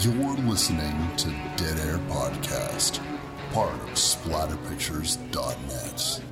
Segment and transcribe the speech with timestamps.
[0.00, 3.00] You're listening to Dead Air Podcast,
[3.50, 6.22] part of splatterpictures.net.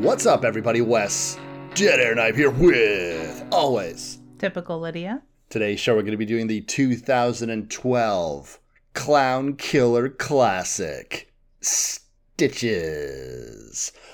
[0.00, 0.80] What's up, everybody?
[0.80, 1.36] Wes,
[1.74, 4.20] Dead Air Knife here with always.
[4.38, 5.22] Typical Lydia.
[5.50, 8.60] Today's show, we're going to be doing the 2012
[8.94, 11.30] Clown Killer Classic
[11.60, 12.72] Stitches.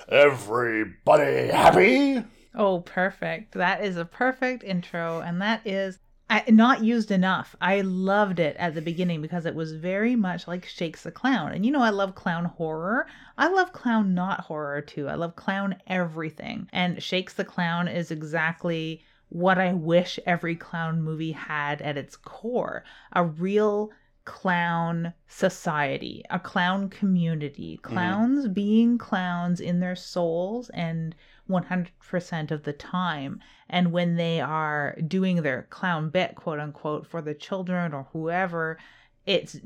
[0.08, 2.24] Everybody happy?
[2.54, 3.52] Oh, perfect.
[3.52, 7.54] That is a perfect intro, and that is I, not used enough.
[7.60, 11.52] I loved it at the beginning because it was very much like Shakes the Clown.
[11.52, 13.06] And you know, I love clown horror.
[13.36, 15.08] I love clown not horror too.
[15.08, 16.68] I love clown everything.
[16.72, 22.16] And Shakes the Clown is exactly what I wish every clown movie had at its
[22.16, 23.90] core a real
[24.30, 27.92] clown society, a clown community, mm-hmm.
[27.92, 31.16] clowns being clowns in their souls and
[31.48, 33.40] 100% of the time.
[33.68, 38.78] And when they are doing their clown bit, quote unquote, for the children or whoever,
[39.26, 39.56] it's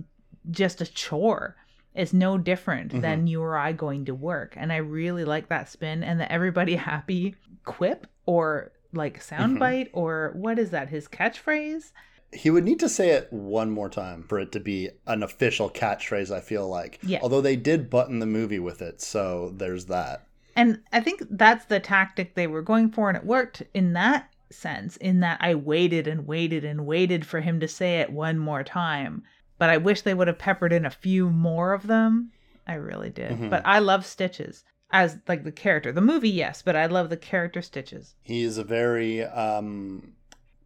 [0.51, 1.57] just a chore.
[1.95, 3.03] It's no different mm-hmm.
[3.03, 4.55] than you or I going to work.
[4.57, 7.35] And I really like that spin and the everybody happy
[7.67, 9.59] quip or like mm-hmm.
[9.59, 11.93] soundbite or what is that, his catchphrase?
[12.35, 15.71] He would need to say it one more time for it to be an official
[15.71, 16.99] catchphrase, I feel like.
[17.03, 17.21] Yeah.
[17.23, 20.27] Although they did button the movie with it, so there's that.
[20.57, 24.31] And I think that's the tactic they were going for, and it worked in that
[24.51, 28.39] sense, in that I waited and waited and waited for him to say it one
[28.39, 29.23] more time.
[29.59, 32.33] But I wish they would have peppered in a few more of them.
[32.67, 33.51] I really did.
[33.51, 35.93] But I love Stitches as like the character.
[35.93, 38.15] The movie, yes, but I love the character Stitches.
[38.23, 40.13] he is a very um,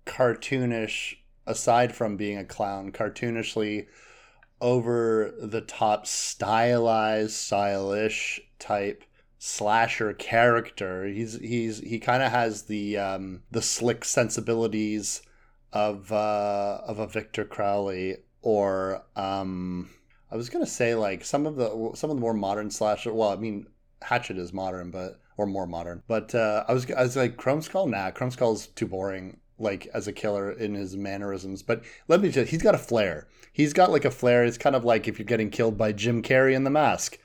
[0.07, 1.17] cartoonish,
[1.49, 3.87] aside from being a clown, cartoonishly
[4.61, 9.05] over the top, stylized, stylish type
[9.39, 11.07] slasher character.
[11.07, 15.23] He's he's he kind of has the um, the slick sensibilities
[15.73, 19.91] of uh, of a Victor Crowley or um,
[20.31, 23.13] I was gonna say like some of the some of the more modern slasher.
[23.13, 23.67] Well, I mean
[24.03, 26.03] Hatchet is modern, but or more modern.
[26.07, 27.87] But uh, I was I was like Chrome Skull.
[27.87, 29.39] Nah, Chrome Skull's too boring.
[29.59, 32.79] Like as a killer in his mannerisms, but let me tell you, he's got a
[32.79, 33.27] flair.
[33.53, 34.45] He's got like a flair.
[34.45, 37.19] It's kind of like if you're getting killed by Jim Carrey in The Mask.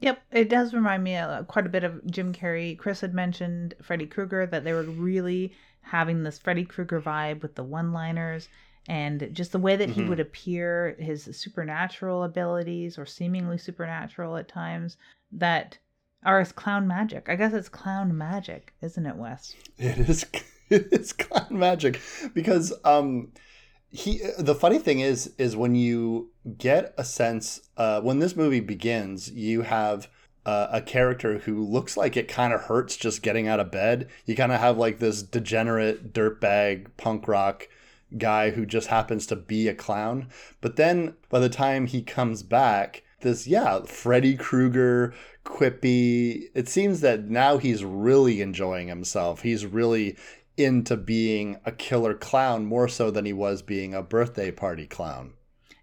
[0.00, 2.76] Yep, it does remind me uh, quite a bit of Jim Carrey.
[2.76, 7.54] Chris had mentioned Freddy Krueger, that they were really having this Freddy Krueger vibe with
[7.54, 8.48] the one liners
[8.88, 14.48] and just the way that he would appear, his supernatural abilities or seemingly supernatural at
[14.48, 14.96] times,
[15.32, 15.78] that
[16.24, 17.28] are as clown magic.
[17.28, 19.54] I guess it's clown magic, isn't it, Wes?
[19.78, 20.24] It is
[20.70, 22.00] it's clown magic
[22.34, 23.32] because um
[23.90, 28.60] he the funny thing is is when you get a sense uh when this movie
[28.60, 30.08] begins you have
[30.46, 34.08] uh, a character who looks like it kind of hurts just getting out of bed.
[34.26, 37.68] You kind of have like this degenerate dirtbag punk rock
[38.16, 40.28] guy who just happens to be a clown.
[40.60, 45.12] But then by the time he comes back this yeah freddy krueger
[45.42, 49.42] quippy it seems that now he's really enjoying himself.
[49.42, 50.16] He's really
[50.56, 55.34] into being a killer clown more so than he was being a birthday party clown.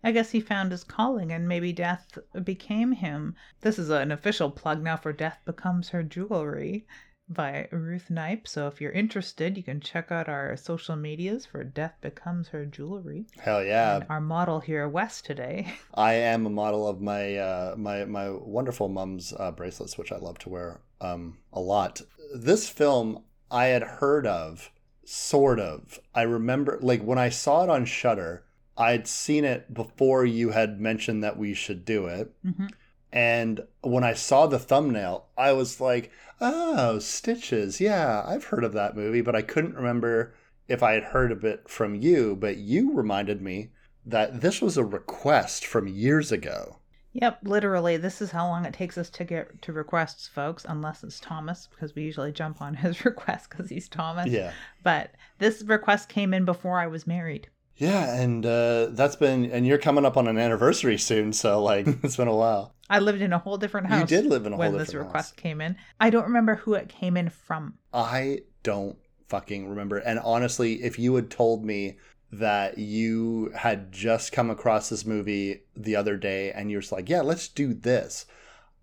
[0.04, 3.36] I guess he found his calling and maybe death became him.
[3.62, 6.86] This is an official plug now for Death Becomes Her Jewelry
[7.30, 8.48] by Ruth Knipe.
[8.48, 12.66] So if you're interested, you can check out our social medias for Death Becomes Her
[12.66, 13.28] Jewelry.
[13.40, 13.98] Hell yeah.
[13.98, 15.74] And our model here, Wes, today.
[15.94, 20.18] I am a model of my uh, my my wonderful mom's uh, bracelets, which I
[20.18, 22.02] love to wear um, a lot.
[22.36, 23.24] This film
[23.54, 24.72] I had heard of,
[25.06, 26.00] sort of.
[26.16, 28.44] I remember, like when I saw it on Shutter,
[28.76, 32.34] I'd seen it before you had mentioned that we should do it.
[32.44, 32.72] Mhm.
[33.12, 36.10] And when I saw the thumbnail, I was like,
[36.42, 37.80] "Oh, Stitches!
[37.80, 40.34] Yeah, I've heard of that movie," but I couldn't remember
[40.68, 42.36] if I had heard of it from you.
[42.36, 43.70] But you reminded me
[44.04, 46.80] that this was a request from years ago.
[47.14, 51.04] Yep, literally, this is how long it takes us to get to requests, folks, unless
[51.04, 54.28] it's Thomas, because we usually jump on his request because he's Thomas.
[54.28, 54.52] Yeah.
[54.84, 57.50] But this request came in before I was married.
[57.76, 61.88] Yeah, and uh, that's been, and you're coming up on an anniversary soon, so like
[62.04, 62.76] it's been a while.
[62.90, 64.02] I lived in a whole different house.
[64.02, 64.94] You did live in a whole different house.
[64.94, 65.42] when this request house.
[65.42, 65.76] came in.
[66.00, 67.76] I don't remember who it came in from.
[67.94, 69.98] I don't fucking remember.
[69.98, 71.98] And honestly, if you had told me
[72.40, 77.22] that you had just come across this movie the other day and you're like, yeah,
[77.22, 78.26] let's do this,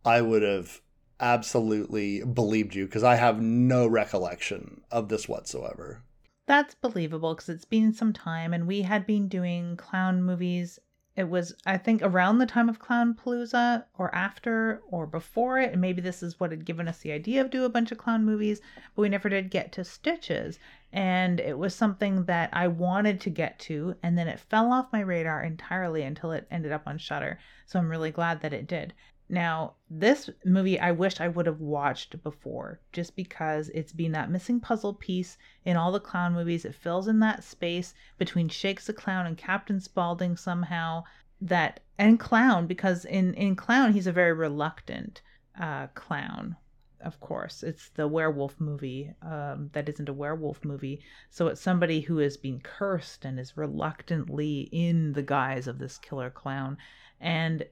[0.04, 0.80] I would have
[1.18, 6.02] absolutely believed you because I have no recollection of this whatsoever.
[6.46, 10.78] That's believable because it's been some time and we had been doing clown movies
[11.16, 15.72] it was I think around the time of Clown Palooza or after or before it,
[15.72, 17.98] and maybe this is what had given us the idea of do a bunch of
[17.98, 18.60] clown movies,
[18.94, 20.58] but we never did get to Stitches.
[20.92, 24.92] And it was something that I wanted to get to, and then it fell off
[24.92, 27.38] my radar entirely until it ended up on Shutter.
[27.66, 28.92] So I'm really glad that it did.
[29.28, 34.30] Now, this movie I wish I would have watched before, just because it's been that
[34.32, 36.64] missing puzzle piece in all the clown movies.
[36.64, 41.04] It fills in that space between Shakes the Clown and Captain Spaulding somehow.
[41.40, 45.22] That and Clown, because in in Clown he's a very reluctant
[45.58, 46.56] uh, clown.
[47.02, 51.00] Of course, it's the werewolf movie um, that isn't a werewolf movie.
[51.30, 55.98] So it's somebody who has been cursed and is reluctantly in the guise of this
[55.98, 56.76] killer clown.
[57.20, 57.64] And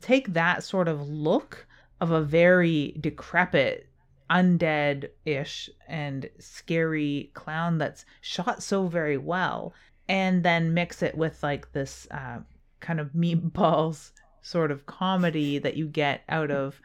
[0.00, 1.66] take that sort of look
[2.00, 3.86] of a very decrepit
[4.30, 9.74] undead ish and scary clown that's shot so very well
[10.08, 12.38] and then mix it with like this uh,
[12.78, 16.80] kind of meatballs sort of comedy that you get out of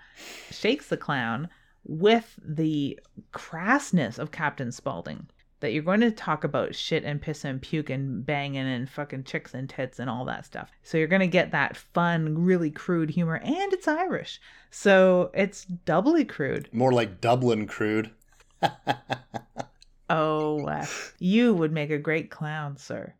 [0.51, 1.48] shakes the clown
[1.85, 2.99] with the
[3.31, 5.27] crassness of captain spaulding
[5.65, 9.23] that you're going to talk about shit and piss and puke and banging and fucking
[9.23, 10.69] chicks and tits and all that stuff.
[10.83, 14.39] So you're going to get that fun, really crude humor, and it's Irish.
[14.69, 16.69] So it's doubly crude.
[16.71, 18.11] More like Dublin crude.
[20.09, 20.85] oh, uh,
[21.19, 23.13] you would make a great clown, sir.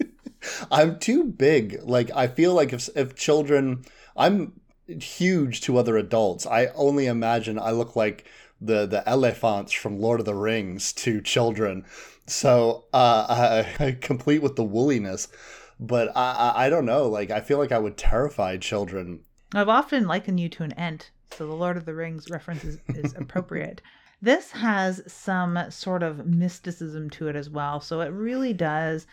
[0.70, 1.80] I'm too big.
[1.82, 3.84] Like I feel like if if children,
[4.16, 6.46] I'm huge to other adults.
[6.46, 8.24] I only imagine I look like
[8.60, 11.84] the the elephants from Lord of the Rings to children.
[12.26, 15.28] So uh, I, complete with the wooliness,
[15.78, 17.06] but I, I don't know.
[17.08, 19.20] Like I feel like I would terrify children.
[19.54, 22.78] I've often likened you to an ent, so the Lord of the Rings reference is,
[22.88, 23.80] is appropriate.
[24.20, 29.06] this has some sort of mysticism to it as well, so it really does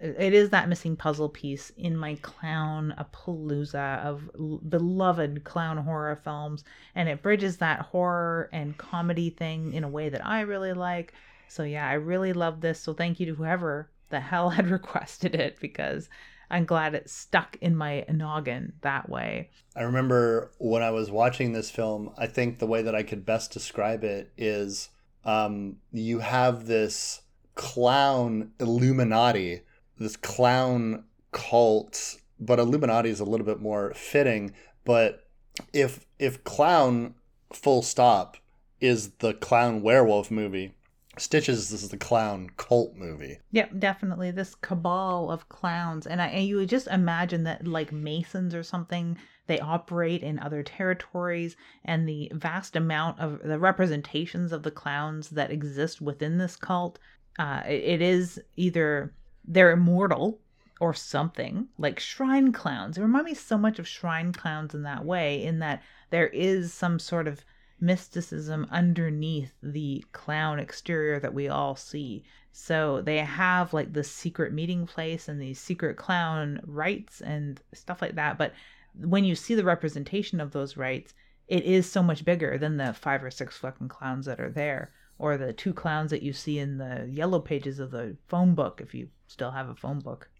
[0.00, 4.30] it is that missing puzzle piece in my clown palooza of
[4.68, 6.64] beloved clown horror films.
[6.94, 11.12] And it bridges that horror and comedy thing in a way that i really like.
[11.48, 12.80] So yeah i really love this.
[12.80, 16.08] So thank you to whoever the hell had requested it because
[16.50, 19.50] i'm glad it stuck in my noggin that way.
[19.76, 23.24] I remember when i was watching this film i think the way that i could
[23.26, 24.88] best describe it is
[25.22, 27.20] um, you have this
[27.54, 29.60] clown illuminati
[30.00, 34.52] this clown cult, but Illuminati is a little bit more fitting.
[34.84, 35.28] But
[35.72, 37.14] if if clown
[37.52, 38.36] full stop
[38.80, 40.74] is the clown werewolf movie,
[41.18, 43.38] Stitches this is the clown cult movie.
[43.50, 47.92] Yep, definitely this cabal of clowns, and I and you would just imagine that like
[47.92, 54.52] Masons or something, they operate in other territories, and the vast amount of the representations
[54.52, 56.98] of the clowns that exist within this cult.
[57.38, 59.12] Uh, it, it is either
[59.44, 60.40] they're immortal
[60.80, 62.96] or something like shrine clowns.
[62.96, 66.72] It reminds me so much of shrine clowns in that way, in that there is
[66.72, 67.44] some sort of
[67.80, 72.24] mysticism underneath the clown exterior that we all see.
[72.52, 78.02] So they have like this secret meeting place and these secret clown rites and stuff
[78.02, 78.38] like that.
[78.38, 78.54] But
[78.94, 81.14] when you see the representation of those rites,
[81.46, 84.92] it is so much bigger than the five or six fucking clowns that are there
[85.20, 88.80] or the two clowns that you see in the yellow pages of the phone book
[88.82, 90.30] if you still have a phone book.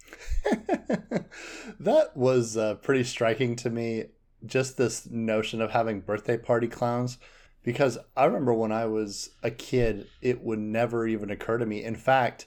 [1.78, 4.06] that was uh, pretty striking to me
[4.46, 7.18] just this notion of having birthday party clowns
[7.62, 11.84] because I remember when I was a kid it would never even occur to me
[11.84, 12.46] in fact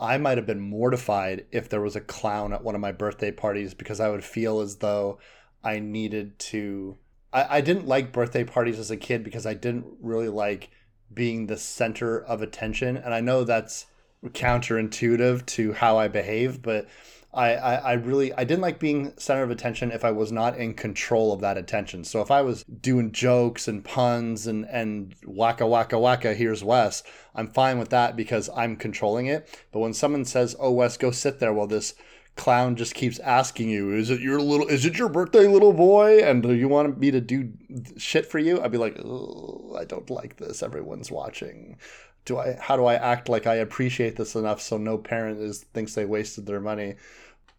[0.00, 3.30] I might have been mortified if there was a clown at one of my birthday
[3.30, 5.18] parties because I would feel as though
[5.62, 6.96] I needed to
[7.30, 10.70] I, I didn't like birthday parties as a kid because I didn't really like
[11.12, 12.96] being the center of attention.
[12.96, 13.86] And I know that's
[14.24, 16.88] counterintuitive to how I behave, but
[17.32, 20.56] I, I, I, really I didn't like being center of attention if I was not
[20.56, 22.04] in control of that attention.
[22.04, 27.02] So if I was doing jokes and puns and and waka waka waka here's Wes,
[27.34, 29.46] I'm fine with that because I'm controlling it.
[29.72, 31.94] But when someone says, "Oh Wes, go sit there while this
[32.38, 34.66] clown just keeps asking you, "Is it your little?
[34.68, 36.20] Is it your birthday, little boy?
[36.22, 37.52] And do you want me to do
[37.98, 40.62] shit for you?" I'd be like, "I don't like this.
[40.62, 41.76] Everyone's watching.
[42.24, 42.56] Do I?
[42.60, 46.04] How do I act like I appreciate this enough so no parent is thinks they
[46.06, 46.94] wasted their money?"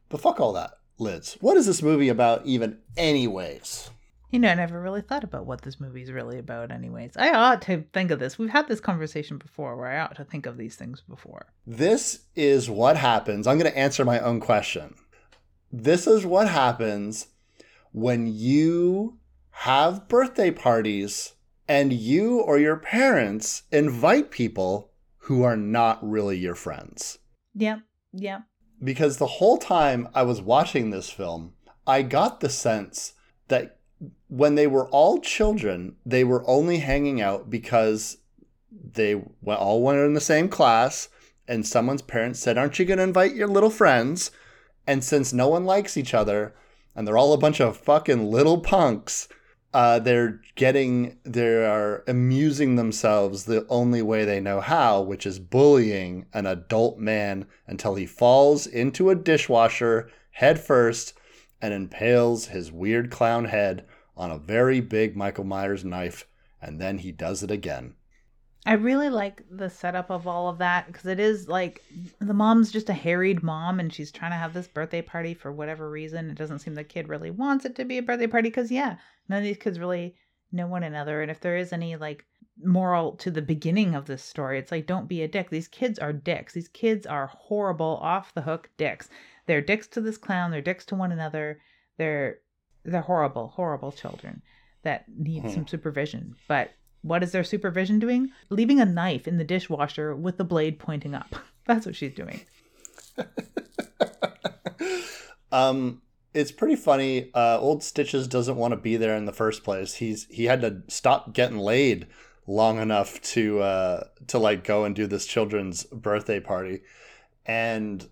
[0.10, 1.38] But fuck all that, Liz.
[1.42, 3.92] What is this movie about, even, anyways?
[4.32, 7.18] You know, I never really thought about what this movie is really about, anyways.
[7.18, 8.38] I ought to think of this.
[8.38, 11.48] We've had this conversation before where I ought to think of these things before.
[11.66, 13.48] This is what happens.
[13.48, 14.94] I'm going to answer my own question.
[15.72, 17.28] This is what happens
[17.92, 19.18] when you
[19.52, 21.34] have birthday parties
[21.68, 24.92] and you or your parents invite people
[25.24, 27.18] who are not really your friends.
[27.56, 27.80] Yep.
[28.14, 28.42] Yep.
[28.84, 31.54] because the whole time I was watching this film,
[31.86, 33.14] I got the sense
[33.50, 33.79] that
[34.28, 38.18] when they were all children, they were only hanging out because
[38.94, 41.10] they all went in the same class
[41.48, 44.32] and someone's parents said, Aren't you going to invite your little friends?
[44.86, 46.54] And since no one likes each other
[46.96, 49.28] and they're all a bunch of fucking little punks,
[49.74, 55.40] uh, they're getting, they are amusing themselves the only way they know how, which is
[55.40, 61.14] bullying an adult man until he falls into a dishwasher head first
[61.62, 63.86] and impales his weird clown head
[64.16, 66.28] on a very big Michael Myers knife,
[66.62, 67.96] and then he does it again.
[68.66, 71.82] I really like the setup of all of that because it is like
[72.20, 75.52] the mom's just a harried mom and she's trying to have this birthday party for
[75.52, 76.30] whatever reason.
[76.30, 78.98] It doesn't seem the kid really wants it to be a birthday party because, yeah,
[79.30, 80.16] none of these kids really
[80.52, 81.22] know one another.
[81.22, 82.26] And if there is any like
[82.62, 85.50] moral to the beginning of this story, it's like, don't be a dick.
[85.50, 86.54] These kids are dicks.
[86.54, 89.10] These kids are horrible, off the hook dicks.
[89.50, 91.60] They're dicks to this clown, they're dicks to one another.
[91.98, 92.38] They're
[92.86, 94.44] they're horrible, horrible children
[94.84, 95.50] that need hmm.
[95.50, 96.36] some supervision.
[96.48, 96.70] But
[97.02, 98.30] what is their supervision doing?
[98.52, 101.34] Leaving a knife in the dishwasher with the blade pointing up.
[101.66, 102.42] That's what she's doing.
[105.52, 106.04] um,
[106.36, 107.32] it's pretty funny.
[107.34, 109.96] Uh, old Stitches doesn't want to be there in the first place.
[109.96, 112.06] He's he had to stop getting laid
[112.46, 116.82] long enough to uh, to like go and do this children's birthday party,
[117.48, 118.08] and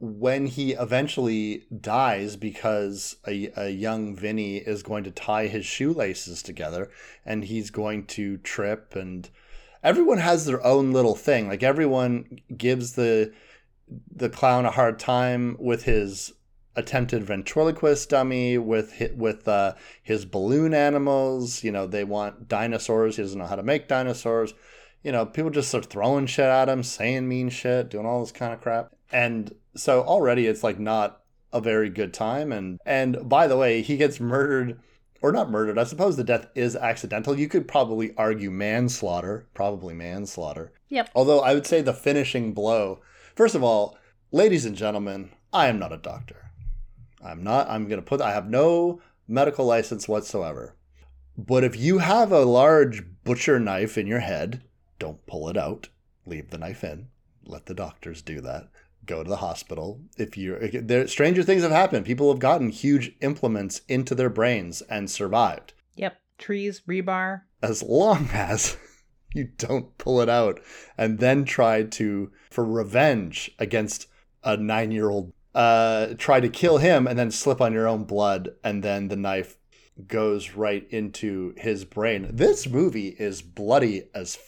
[0.00, 6.42] when he eventually dies because a, a young Vinny is going to tie his shoelaces
[6.42, 6.88] together
[7.26, 9.28] and he's going to trip and
[9.82, 11.48] everyone has their own little thing.
[11.48, 13.32] Like everyone gives the
[14.14, 16.32] the clown a hard time with his
[16.76, 21.64] attempted ventriloquist dummy with with uh, his balloon animals.
[21.64, 23.16] You know they want dinosaurs.
[23.16, 24.54] He doesn't know how to make dinosaurs.
[25.02, 28.32] You know people just start throwing shit at him saying mean shit doing all this
[28.32, 31.22] kind of crap and so already it's like not
[31.52, 32.52] a very good time.
[32.52, 34.80] And and by the way he gets murdered
[35.20, 37.38] or not murdered i suppose the death is accidental.
[37.38, 40.72] You could probably argue manslaughter probably manslaughter.
[40.88, 41.10] Yep.
[41.14, 43.00] Although i would say the finishing blow
[43.34, 43.96] first of all
[44.32, 46.50] ladies and gentlemen i am not a doctor.
[47.24, 50.74] I'm not i'm going to put i have no medical license whatsoever.
[51.36, 54.62] But if you have a large butcher knife in your head
[54.98, 55.88] don't pull it out.
[56.26, 57.08] Leave the knife in.
[57.46, 58.68] Let the doctors do that
[59.08, 60.00] go to the hospital.
[60.16, 62.06] If you're there, stranger things have happened.
[62.06, 65.72] People have gotten huge implements into their brains and survived.
[65.96, 67.42] Yep, trees, rebar.
[67.62, 68.76] As long as
[69.34, 70.60] you don't pull it out
[70.96, 74.06] and then try to for revenge against
[74.44, 78.84] a nine-year-old, uh, try to kill him and then slip on your own blood, and
[78.84, 79.58] then the knife
[80.06, 82.28] goes right into his brain.
[82.32, 84.38] This movie is bloody as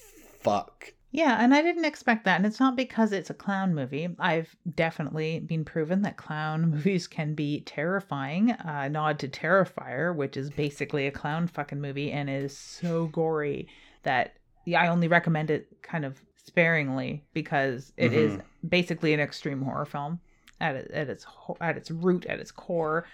[0.40, 0.94] fuck.
[1.12, 2.36] Yeah, and I didn't expect that.
[2.36, 4.08] And it's not because it's a clown movie.
[4.18, 8.52] I've definitely been proven that clown movies can be terrifying.
[8.52, 13.68] Uh, nod to Terrifier, which is basically a clown fucking movie and is so gory
[14.04, 14.34] that
[14.66, 18.18] yeah, I only recommend it kind of sparingly because it mm-hmm.
[18.18, 18.38] is
[18.68, 20.20] basically an extreme horror film
[20.60, 21.26] at, at its
[21.60, 23.06] at its root, at its core.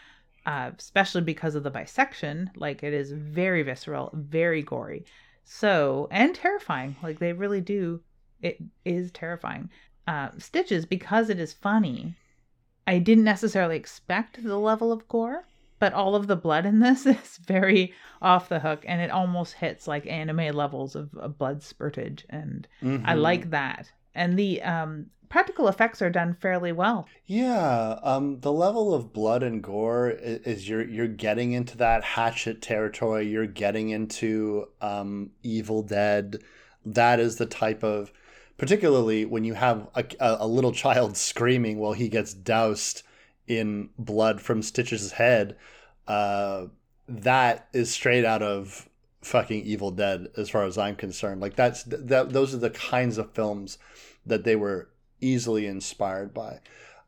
[0.44, 5.04] Uh, especially because of the bisection, like it is very visceral, very gory.
[5.46, 6.96] So, and terrifying.
[7.02, 8.00] Like they really do.
[8.42, 9.70] It is terrifying.
[10.06, 12.14] Uh, Stitches, because it is funny,
[12.86, 15.46] I didn't necessarily expect the level of gore,
[15.78, 19.54] but all of the blood in this is very off the hook and it almost
[19.54, 22.24] hits like anime levels of, of blood spurtage.
[22.28, 23.06] And mm-hmm.
[23.06, 23.90] I like that.
[24.14, 27.06] And the um, practical effects are done fairly well.
[27.26, 32.04] Yeah, um, the level of blood and gore is, is, you're you're getting into that
[32.04, 33.28] hatchet territory.
[33.28, 36.42] You're getting into um, Evil Dead.
[36.85, 38.12] That is the type of,
[38.56, 43.02] particularly when you have a, a little child screaming while he gets doused
[43.47, 45.56] in blood from Stitch's head.
[46.06, 46.66] Uh,
[47.09, 48.88] that is straight out of
[49.23, 51.40] fucking Evil Dead, as far as I'm concerned.
[51.40, 52.33] Like that's that.
[52.33, 53.78] Those are the kinds of films
[54.25, 54.88] that they were
[55.20, 56.61] easily inspired by.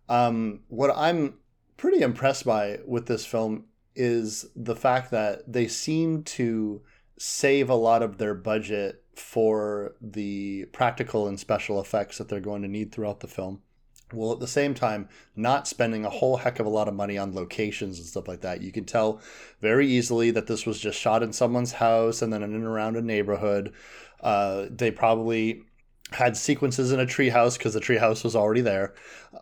[0.08, 1.34] Um, what I'm
[1.76, 6.82] pretty impressed by with this film is the fact that they seem to
[7.18, 12.62] save a lot of their budget for the practical and special effects that they're going
[12.62, 13.60] to need throughout the film.
[14.12, 17.18] Well, at the same time, not spending a whole heck of a lot of money
[17.18, 18.62] on locations and stuff like that.
[18.62, 19.20] You can tell
[19.60, 22.96] very easily that this was just shot in someone's house and then in and around
[22.96, 23.74] a neighborhood.
[24.20, 25.64] Uh, they probably
[26.12, 28.94] had sequences in a treehouse because the treehouse was already there.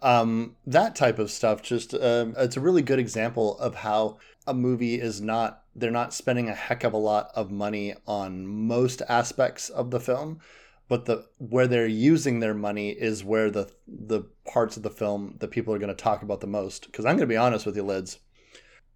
[0.02, 1.62] Um, that type of stuff.
[1.62, 5.62] Just um, it's a really good example of how a movie is not.
[5.75, 10.00] They're not spending a heck of a lot of money on most aspects of the
[10.00, 10.40] film,
[10.88, 15.37] but the where they're using their money is where the the parts of the film
[15.38, 17.66] that people are going to talk about the most because i'm going to be honest
[17.66, 18.18] with you lids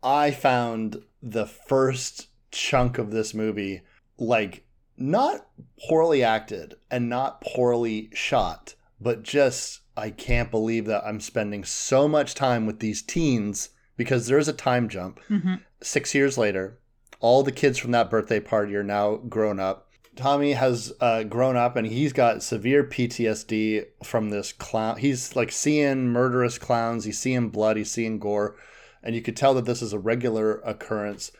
[0.02, 3.82] i found the first chunk of this movie
[4.18, 4.64] like
[5.00, 5.46] not
[5.88, 12.06] poorly acted and not poorly shot but just i can't believe that i'm spending so
[12.06, 15.20] much time with these teens because there's a time jump.
[15.28, 16.78] Hmm six years later
[17.20, 19.88] all the kids from that birthday party are now grown up.
[20.16, 24.96] Tommy has uh, grown up and he's got severe PTSD from this clown.
[24.96, 28.56] He's like seeing murderous clowns, he's seeing blood, he's seeing gore,
[29.02, 31.30] and you could tell that this is a regular occurrence.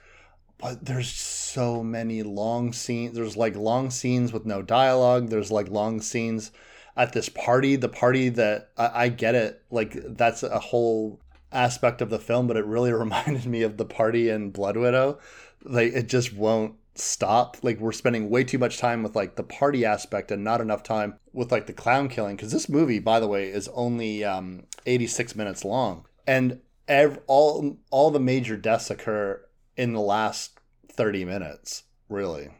[0.60, 3.14] But there's so many long scenes.
[3.14, 5.28] There's like long scenes with no dialogue.
[5.28, 6.52] There's like long scenes
[6.96, 7.76] at this party.
[7.76, 11.20] The party that I, I get it, like that's a whole
[11.52, 15.18] aspect of the film, but it really reminded me of the party in Blood Widow.
[15.64, 17.56] Like it just won't stop.
[17.62, 20.82] Like we're spending way too much time with like the party aspect and not enough
[20.82, 22.36] time with like the clown killing.
[22.36, 27.78] Because this movie, by the way, is only um, 86 minutes long, and ev- all
[27.90, 29.40] all the major deaths occur
[29.80, 30.60] in the last
[30.92, 31.84] 30 minutes.
[32.10, 32.50] Really,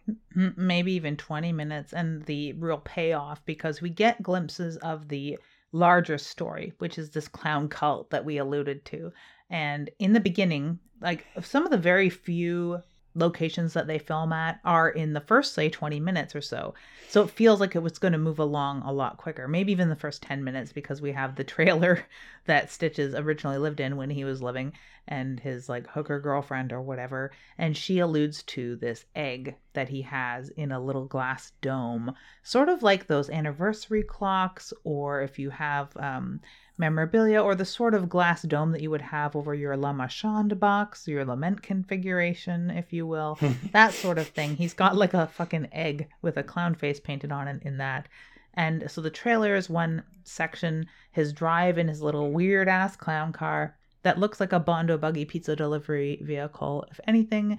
[0.57, 5.37] maybe even 20 minutes and the real payoff because we get glimpses of the
[5.73, 9.12] larger story which is this clown cult that we alluded to
[9.50, 12.81] and in the beginning like some of the very few
[13.14, 16.75] locations that they film at are in the first say 20 minutes or so.
[17.09, 19.88] So it feels like it was going to move along a lot quicker maybe even
[19.88, 22.05] the first 10 minutes because we have the trailer
[22.47, 24.73] that stitches originally lived in when he was living
[25.09, 27.33] and his like hooker girlfriend or whatever.
[27.59, 32.69] And she alludes to this egg that he has in a little glass dome sort
[32.69, 36.40] of like those anniversary clocks or if you have um,
[36.81, 41.07] memorabilia or the sort of glass dome that you would have over your LeMarchand box,
[41.07, 43.39] your lament configuration, if you will,
[43.73, 44.57] that sort of thing.
[44.57, 48.09] He's got like a fucking egg with a clown face painted on it in that.
[48.55, 53.33] And so the trailer is one section, his drive in his little weird ass clown
[53.33, 56.87] car that looks like a Bondo buggy pizza delivery vehicle.
[56.91, 57.59] If anything,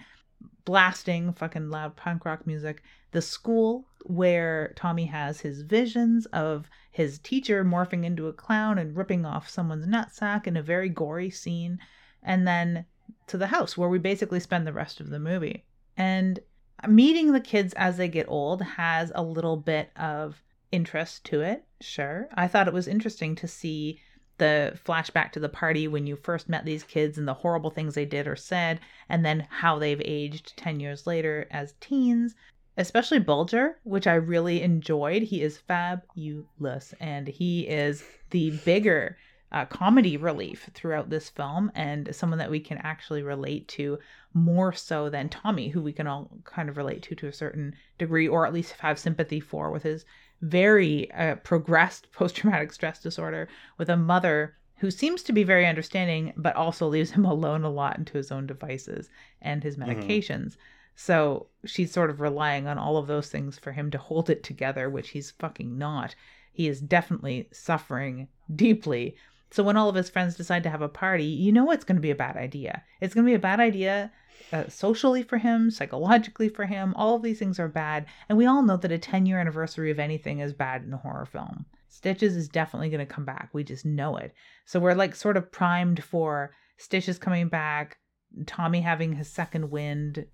[0.65, 2.84] blasting fucking loud punk rock music.
[3.12, 8.95] The school where Tommy has his visions of his teacher morphing into a clown and
[8.95, 11.80] ripping off someone's nutsack in a very gory scene.
[12.24, 12.86] And then
[13.28, 15.65] to the house where we basically spend the rest of the movie.
[15.97, 16.39] And
[16.88, 21.63] meeting the kids as they get old has a little bit of interest to it,
[21.80, 22.28] sure.
[22.34, 24.00] I thought it was interesting to see
[24.38, 27.93] the flashback to the party when you first met these kids and the horrible things
[27.93, 32.34] they did or said, and then how they've aged 10 years later as teens.
[32.77, 35.23] Especially Bulger, which I really enjoyed.
[35.23, 39.17] He is fabulous and he is the bigger
[39.51, 43.99] uh, comedy relief throughout this film and someone that we can actually relate to
[44.34, 47.75] more so than Tommy, who we can all kind of relate to to a certain
[47.97, 50.05] degree, or at least have sympathy for with his
[50.41, 55.67] very uh, progressed post traumatic stress disorder with a mother who seems to be very
[55.67, 59.10] understanding, but also leaves him alone a lot into his own devices
[59.41, 60.55] and his medications.
[60.95, 64.43] So she's sort of relying on all of those things for him to hold it
[64.43, 66.15] together, which he's fucking not.
[66.51, 69.15] He is definitely suffering deeply.
[69.51, 71.95] So when all of his friends decide to have a party, you know it's going
[71.95, 72.84] to be a bad idea.
[72.99, 74.12] It's going to be a bad idea
[74.51, 76.93] uh, socially for him, psychologically for him.
[76.95, 78.06] All of these things are bad.
[78.30, 80.97] And we all know that a 10 year anniversary of anything is bad in a
[80.97, 81.65] horror film.
[81.89, 83.49] Stitches is definitely going to come back.
[83.54, 84.34] We just know it.
[84.65, 87.99] So we're like sort of primed for Stitches coming back,
[88.47, 90.25] Tommy having his second wind,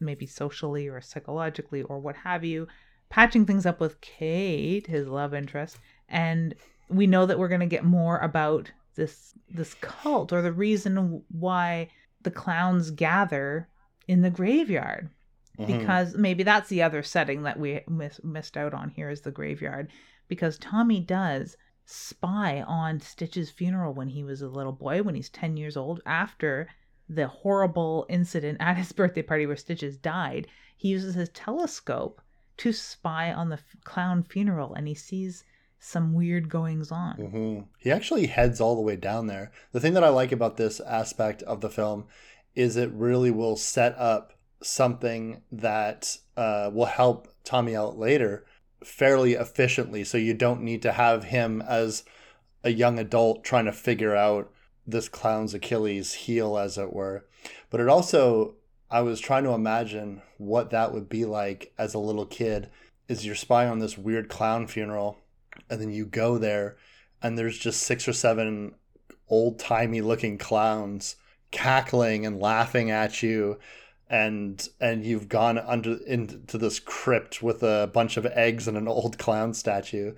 [0.00, 2.66] maybe socially or psychologically or what have you,
[3.10, 5.78] patching things up with Kate, his love interest,
[6.08, 6.54] and
[6.88, 11.22] we know that we're going to get more about this this cult or the reason
[11.28, 11.88] why
[12.22, 13.68] the clowns gather
[14.06, 15.10] in the graveyard
[15.58, 15.66] Mhm.
[15.66, 19.30] because maybe that's the other setting that we miss, missed out on here is the
[19.30, 19.90] graveyard
[20.28, 25.28] because Tommy does spy on Stitch's funeral when he was a little boy when he's
[25.30, 26.68] 10 years old after
[27.14, 30.46] the horrible incident at his birthday party where Stitches died
[30.76, 32.20] he uses his telescope
[32.56, 35.44] to spy on the f- clown funeral and he sees
[35.78, 39.52] some weird goings on hmm He actually heads all the way down there.
[39.72, 42.06] The thing that I like about this aspect of the film
[42.54, 48.46] is it really will set up something that uh, will help Tommy out later
[48.82, 50.04] fairly efficiently.
[50.04, 52.04] So you don't need to have him as
[52.62, 54.50] a young adult trying to figure out
[54.86, 57.24] this clown's Achilles heel, as it were.
[57.70, 58.54] But it also,
[58.90, 62.70] I was trying to imagine what that would be like as a little kid.
[63.08, 65.18] Is you're spying on this weird clown funeral,
[65.68, 66.76] and then you go there,
[67.22, 68.74] and there's just six or seven
[69.28, 71.16] old timey looking clowns
[71.54, 73.56] cackling and laughing at you
[74.10, 78.88] and and you've gone under into this crypt with a bunch of eggs and an
[78.88, 80.12] old clown statue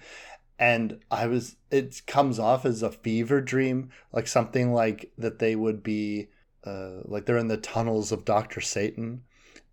[0.59, 5.55] and i was it comes off as a fever dream like something like that they
[5.55, 6.29] would be
[6.65, 9.23] uh, like they're in the tunnels of dr satan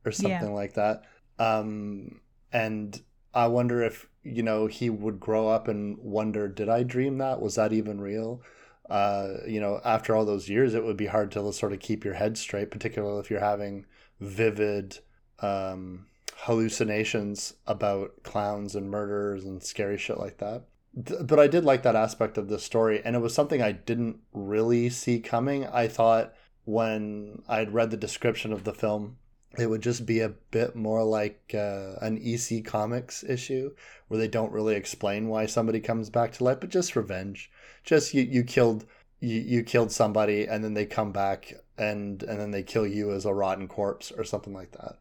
[0.06, 0.54] or something yeah.
[0.54, 1.04] like that
[1.40, 2.20] um
[2.52, 3.02] and
[3.34, 7.42] i wonder if you know he would grow up and wonder did i dream that
[7.42, 8.42] was that even real
[8.90, 12.04] uh, you know, after all those years, it would be hard to sort of keep
[12.04, 13.86] your head straight, particularly if you're having
[14.20, 15.00] vivid
[15.40, 20.64] um, hallucinations about clowns and murders and scary shit like that.
[20.94, 24.20] But I did like that aspect of the story, and it was something I didn't
[24.32, 25.66] really see coming.
[25.66, 26.34] I thought
[26.66, 29.18] when I'd read the description of the film,
[29.58, 33.74] it would just be a bit more like uh, an EC Comics issue
[34.08, 37.52] where they don't really explain why somebody comes back to life, but just revenge.
[37.84, 38.86] Just you, you killed
[39.20, 43.12] you, you killed somebody and then they come back and and then they kill you
[43.12, 44.98] as a rotten corpse or something like that.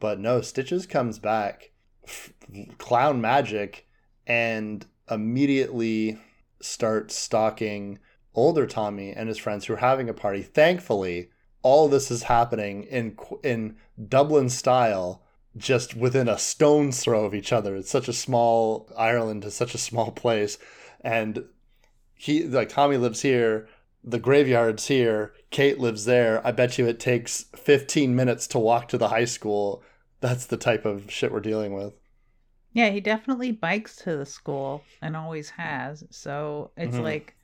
[0.00, 1.70] But no, Stitches comes back,
[2.06, 2.32] f-
[2.78, 3.86] clown magic,
[4.26, 6.18] and immediately
[6.60, 7.98] starts stalking
[8.34, 10.42] older Tommy and his friends who are having a party.
[10.42, 11.30] Thankfully,
[11.62, 13.76] all this is happening in in
[14.08, 15.22] Dublin style,
[15.56, 17.76] just within a stone's throw of each other.
[17.76, 20.58] It's such a small Ireland is such a small place,
[21.00, 21.44] and
[22.14, 23.68] he like Tommy lives here,
[24.02, 26.46] the graveyard's here, Kate lives there.
[26.46, 29.82] I bet you it takes 15 minutes to walk to the high school.
[30.20, 31.94] That's the type of shit we're dealing with.
[32.74, 36.04] Yeah, he definitely bikes to the school and always has.
[36.10, 37.04] So it's mm-hmm.
[37.04, 37.36] like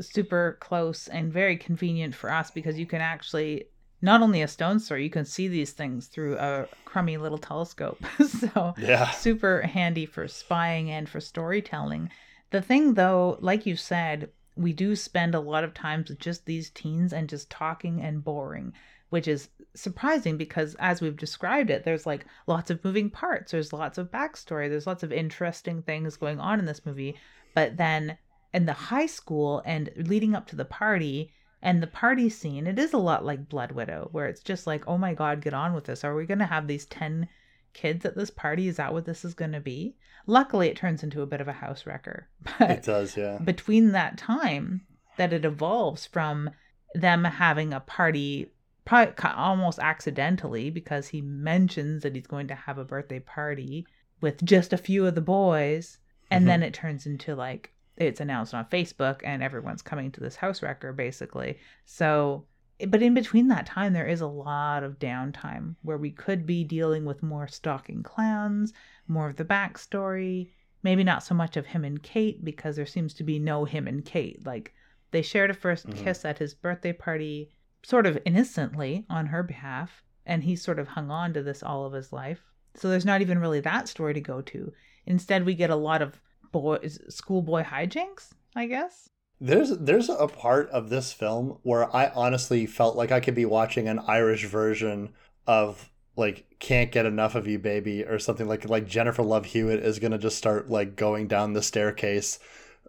[0.00, 3.66] super close and very convenient for us because you can actually
[4.02, 8.02] not only a stone throw, you can see these things through a crummy little telescope.
[8.26, 12.10] so yeah, super handy for spying and for storytelling.
[12.50, 16.46] The thing though, like you said, we do spend a lot of times with just
[16.46, 18.72] these teens and just talking and boring,
[19.14, 23.72] which is surprising because as we've described it, there's like lots of moving parts, there's
[23.72, 27.14] lots of backstory, there's lots of interesting things going on in this movie.
[27.54, 28.18] But then
[28.52, 32.76] in the high school and leading up to the party and the party scene, it
[32.76, 35.74] is a lot like Blood Widow, where it's just like, oh my God, get on
[35.74, 36.02] with this.
[36.02, 37.28] Are we going to have these 10
[37.72, 38.66] kids at this party?
[38.66, 39.94] Is that what this is going to be?
[40.26, 42.26] Luckily, it turns into a bit of a house wrecker.
[42.58, 43.38] But it does, yeah.
[43.38, 44.80] Between that time
[45.18, 46.50] that it evolves from
[46.96, 48.50] them having a party
[48.84, 53.86] probably almost accidentally because he mentions that he's going to have a birthday party
[54.20, 55.98] with just a few of the boys
[56.30, 56.48] and mm-hmm.
[56.48, 60.62] then it turns into like it's announced on Facebook and everyone's coming to this house
[60.62, 61.58] wrecker basically.
[61.84, 62.46] So
[62.88, 66.64] but in between that time there is a lot of downtime where we could be
[66.64, 68.72] dealing with more stalking clowns
[69.06, 70.50] more of the backstory
[70.82, 73.86] maybe not so much of him and kate because there seems to be no him
[73.86, 74.74] and kate like
[75.12, 76.04] they shared a 1st mm-hmm.
[76.04, 77.50] kiss at his birthday party
[77.84, 81.84] sort of innocently on her behalf and he sort of hung on to this all
[81.84, 82.42] of his life.
[82.74, 84.72] So there's not even really that story to go to.
[85.06, 86.20] Instead we get a lot of
[86.50, 89.08] boys schoolboy hijinks i guess?
[89.40, 93.44] There's there's a part of this film where I honestly felt like I could be
[93.44, 95.12] watching an Irish version
[95.46, 99.80] of like can't get enough of you baby or something like like Jennifer Love Hewitt
[99.80, 102.38] is going to just start like going down the staircase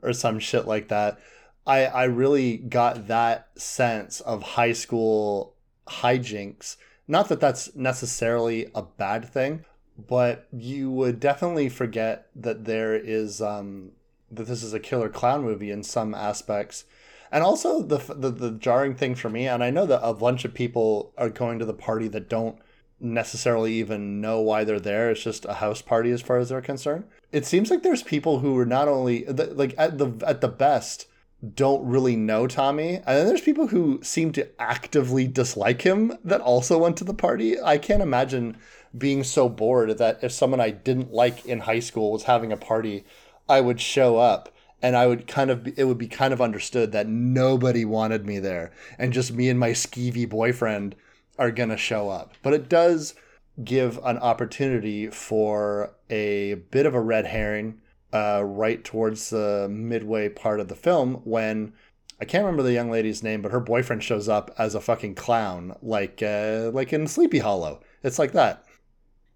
[0.03, 1.19] or some shit like that.
[1.65, 5.55] I I really got that sense of high school
[5.87, 6.77] hijinks.
[7.07, 9.65] Not that that's necessarily a bad thing,
[9.97, 13.91] but you would definitely forget that there is um
[14.31, 16.85] that this is a killer clown movie in some aspects.
[17.31, 20.45] And also the, the the jarring thing for me, and I know that a bunch
[20.45, 22.57] of people are going to the party that don't
[22.99, 25.11] necessarily even know why they're there.
[25.11, 27.05] It's just a house party as far as they're concerned.
[27.31, 31.07] It seems like there's people who are not only like at the at the best
[31.53, 36.41] don't really know Tommy, and then there's people who seem to actively dislike him that
[36.41, 37.59] also went to the party.
[37.61, 38.57] I can't imagine
[38.97, 42.57] being so bored that if someone I didn't like in high school was having a
[42.57, 43.03] party
[43.47, 46.91] I would show up and I would kind of it would be kind of understood
[46.91, 50.95] that nobody wanted me there and just me and my skeevy boyfriend
[51.37, 52.33] are going to show up.
[52.41, 53.15] But it does
[53.63, 57.81] give an opportunity for a bit of a red herring
[58.15, 61.73] uh, right towards the midway part of the film when
[62.21, 65.15] I can't remember the young lady's name, but her boyfriend shows up as a fucking
[65.15, 67.81] clown, like uh, like in Sleepy Hollow.
[68.03, 68.63] It's like that.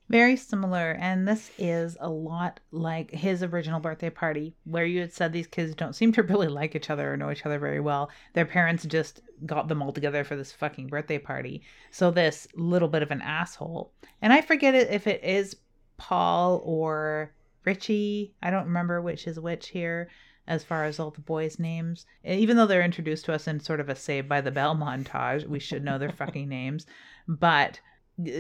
[0.07, 5.11] Very similar, and this is a lot like his original birthday party, where you had
[5.11, 7.81] said these kids don't seem to really like each other or know each other very
[7.81, 8.09] well.
[8.33, 11.63] Their parents just got them all together for this fucking birthday party.
[11.91, 15.57] So, this little bit of an asshole, and I forget if it is
[15.97, 17.33] Paul or
[17.65, 18.33] Richie.
[18.41, 20.09] I don't remember which is which here
[20.47, 22.05] as far as all the boys' names.
[22.25, 25.47] Even though they're introduced to us in sort of a Saved by the Bell montage,
[25.47, 26.85] we should know their fucking names.
[27.27, 27.79] But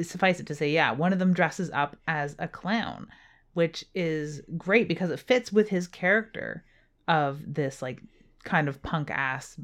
[0.01, 3.07] suffice it to say, yeah, one of them dresses up as a clown,
[3.53, 6.65] which is great because it fits with his character
[7.07, 8.01] of this like
[8.43, 9.59] kind of punk ass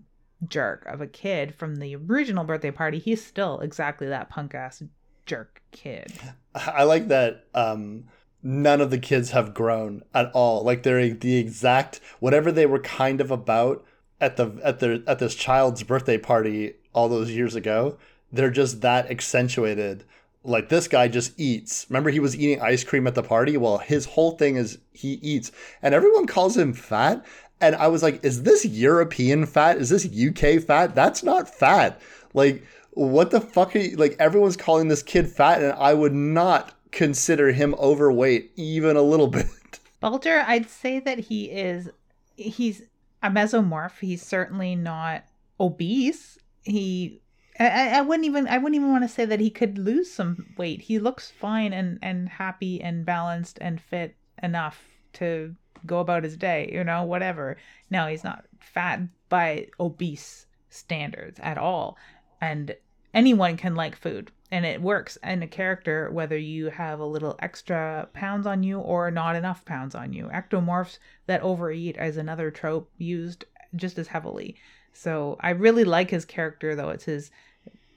[0.47, 2.99] jerk of a kid from the original birthday party.
[2.99, 4.83] He's still exactly that punk ass
[5.25, 6.13] jerk kid.
[6.53, 8.05] I like that um
[8.45, 10.63] none of the kids have grown at all.
[10.63, 13.83] Like they're the exact whatever they were kind of about
[14.21, 17.97] at the at their at this child's birthday party all those years ago.
[18.31, 20.05] They're just that accentuated.
[20.43, 21.87] Like this guy just eats.
[21.89, 23.57] Remember he was eating ice cream at the party?
[23.57, 25.51] Well, his whole thing is he eats.
[25.81, 27.25] And everyone calls him fat.
[27.59, 29.77] And I was like, is this European fat?
[29.77, 30.93] Is this UK fat?
[30.93, 31.99] That's not fat.
[32.35, 36.13] Like, what the fuck are you like everyone's calling this kid fat and I would
[36.13, 39.45] not consider him overweight even a little bit.
[40.01, 41.89] Baltar, I'd say that he is
[42.35, 42.83] he's
[43.21, 43.99] a mesomorph.
[43.99, 45.25] He's certainly not
[45.59, 46.39] obese.
[46.63, 47.21] He
[47.59, 50.53] I, I wouldn't even I wouldn't even want to say that he could lose some
[50.57, 50.81] weight.
[50.81, 55.55] He looks fine and and happy and balanced and fit enough to
[55.85, 57.57] go about his day, you know, whatever.
[57.89, 61.97] No, he's not fat by obese standards at all.
[62.41, 62.75] And
[63.15, 67.35] anyone can like food and it works in a character whether you have a little
[67.39, 70.25] extra pounds on you or not enough pounds on you.
[70.27, 74.55] Ectomorphs that overeat is another trope used just as heavily.
[74.93, 76.89] So I really like his character, though.
[76.89, 77.31] It's his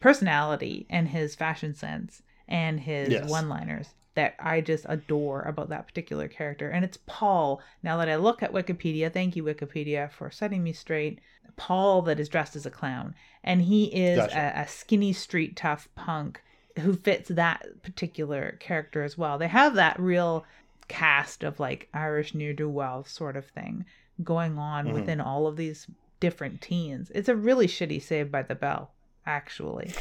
[0.01, 3.29] personality and his fashion sense and his yes.
[3.29, 6.69] one liners that I just adore about that particular character.
[6.69, 7.61] And it's Paul.
[7.85, 11.21] Now that I look at Wikipedia, thank you, Wikipedia, for setting me straight.
[11.57, 13.15] Paul that is dressed as a clown.
[13.45, 14.37] And he is gotcha.
[14.57, 16.43] a, a skinny street tough punk
[16.81, 19.39] who fits that particular character as well.
[19.39, 20.45] They have that real
[20.89, 23.85] cast of like Irish near do well sort of thing
[24.25, 24.95] going on mm-hmm.
[24.95, 25.87] within all of these
[26.19, 27.13] different teens.
[27.15, 28.91] It's a really shitty Saved by the Bell,
[29.29, 29.93] actually.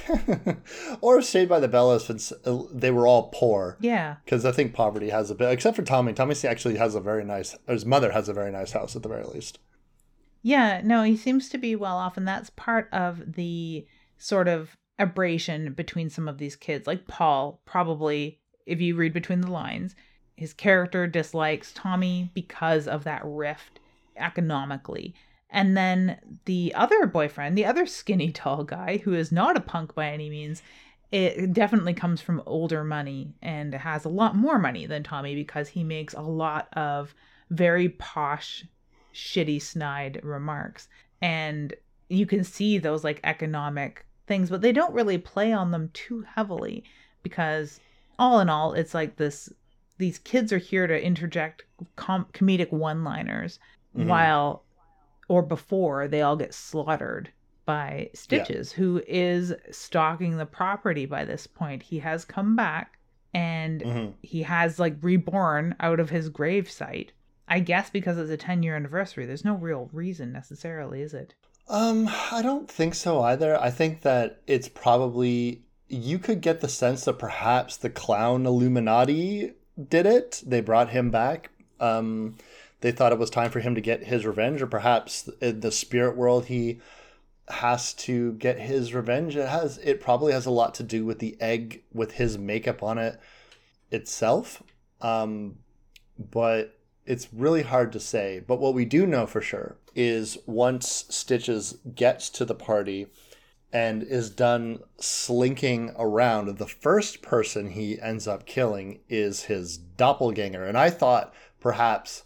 [1.02, 3.78] or Saved by the Bell since uh, they were all poor.
[3.82, 4.16] Yeah.
[4.24, 6.14] Because I think poverty has a bit, except for Tommy.
[6.14, 9.10] Tommy actually has a very nice, his mother has a very nice house at the
[9.10, 9.60] very least.
[10.42, 13.86] Yeah, no, he seems to be well off, and that's part of the
[14.18, 16.88] sort of abrasion between some of these kids.
[16.88, 19.94] Like Paul, probably, if you read between the lines,
[20.38, 23.80] his character dislikes Tommy because of that rift
[24.16, 25.14] economically.
[25.50, 29.96] And then the other boyfriend, the other skinny tall guy, who is not a punk
[29.96, 30.62] by any means,
[31.12, 35.70] it definitely comes from older money and has a lot more money than Tommy because
[35.70, 37.16] he makes a lot of
[37.50, 38.66] very posh,
[39.14, 40.90] shitty, snide remarks.
[41.22, 41.74] And
[42.10, 46.26] you can see those like economic things, but they don't really play on them too
[46.36, 46.84] heavily
[47.24, 47.80] because
[48.20, 49.50] all in all, it's like this
[49.98, 51.64] these kids are here to interject
[51.96, 53.60] com- comedic one liners
[53.98, 54.08] mm-hmm.
[54.08, 54.64] while
[55.28, 57.32] or before they all get slaughtered
[57.66, 58.78] by Stitches, yeah.
[58.78, 61.84] who is stalking the property by this point.
[61.84, 62.98] He has come back
[63.34, 64.12] and mm-hmm.
[64.22, 67.12] he has like reborn out of his grave site.
[67.50, 69.26] I guess because it's a 10 year anniversary.
[69.26, 71.34] There's no real reason necessarily, is it?
[71.70, 73.60] Um, I don't think so either.
[73.60, 79.54] I think that it's probably you could get the sense that perhaps the clown Illuminati
[79.90, 80.44] did it.
[80.46, 81.50] They brought him back.
[81.80, 82.36] Um,
[82.82, 85.72] they thought it was time for him to get his revenge, or perhaps in the
[85.72, 86.80] spirit world he
[87.50, 89.36] has to get his revenge.
[89.36, 92.84] It has it probably has a lot to do with the egg with his makeup
[92.84, 93.20] on it
[93.92, 94.62] itself.
[95.02, 95.60] Um,
[96.18, 98.44] but it's really hard to say.
[98.46, 103.08] But what we do know for sure is once Stitches gets to the party
[103.72, 110.66] and is done slinking around, the first person he ends up killing is his doppelganger.
[110.66, 112.24] And I thought perhaps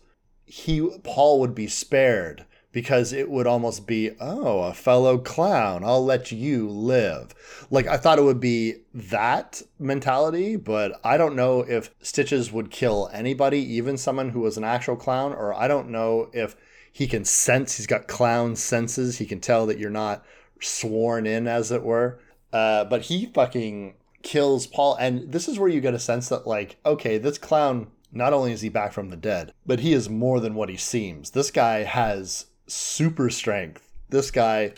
[0.51, 6.03] he Paul would be spared because it would almost be, oh, a fellow clown, I'll
[6.03, 7.33] let you live.
[7.69, 12.69] Like I thought it would be that mentality, but I don't know if Stitches would
[12.69, 16.57] kill anybody, even someone who was an actual clown, or I don't know if
[16.91, 20.25] he can sense, he's got clown senses, he can tell that you're not
[20.59, 22.19] sworn in, as it were.
[22.51, 26.45] Uh, but he fucking kills Paul, and this is where you get a sense that,
[26.45, 30.09] like, okay, this clown not only is he back from the dead, but he is
[30.09, 31.31] more than what he seems.
[31.31, 33.87] This guy has super strength.
[34.09, 34.73] This guy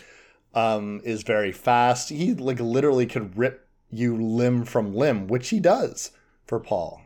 [0.54, 2.10] um, is very fast.
[2.10, 6.12] He like literally could rip you limb from limb, which he does
[6.46, 7.00] for Paul.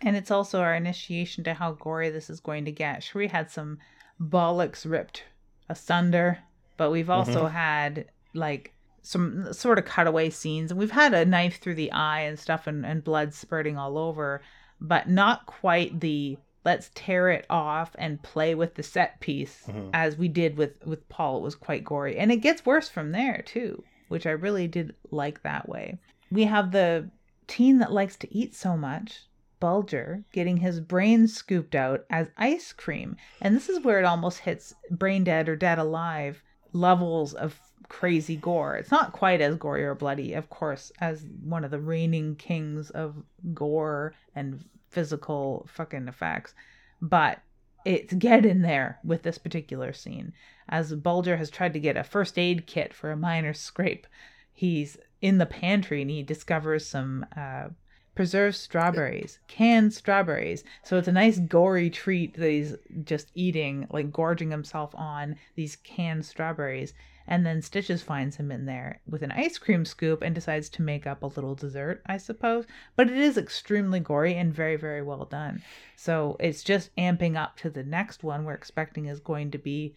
[0.00, 3.02] And it's also our initiation to how gory this is going to get.
[3.02, 3.78] Sure, we had some
[4.20, 5.24] bollocks ripped
[5.68, 6.40] asunder,
[6.76, 7.54] but we've also mm-hmm.
[7.54, 12.20] had like some sort of cutaway scenes, and we've had a knife through the eye
[12.20, 14.42] and stuff, and, and blood spurting all over
[14.84, 19.90] but not quite the let's tear it off and play with the set piece mm-hmm.
[19.92, 21.38] as we did with with Paul.
[21.38, 24.94] It was quite gory, and it gets worse from there too, which I really did
[25.10, 25.98] like that way.
[26.30, 27.10] We have the
[27.46, 29.26] teen that likes to eat so much,
[29.60, 33.16] Bulger, getting his brain scooped out as ice cream.
[33.40, 36.42] And this is where it almost hits brain dead or dead alive
[36.72, 38.76] levels of crazy gore.
[38.76, 42.90] It's not quite as gory or bloody, of course, as one of the reigning kings
[42.90, 46.54] of gore and physical fucking effects,
[47.02, 47.40] but
[47.84, 50.32] it's getting there with this particular scene.
[50.68, 54.06] As Bulger has tried to get a first aid kit for a minor scrape,
[54.52, 57.68] he's in the pantry and he discovers some uh,
[58.14, 60.64] preserved strawberries, canned strawberries.
[60.82, 65.76] So it's a nice gory treat that he's just eating, like gorging himself on these
[65.76, 66.94] canned strawberries.
[67.26, 70.82] And then Stitches finds him in there with an ice cream scoop and decides to
[70.82, 72.66] make up a little dessert, I suppose.
[72.96, 75.62] But it is extremely gory and very, very well done.
[75.96, 79.94] So it's just amping up to the next one we're expecting is going to be,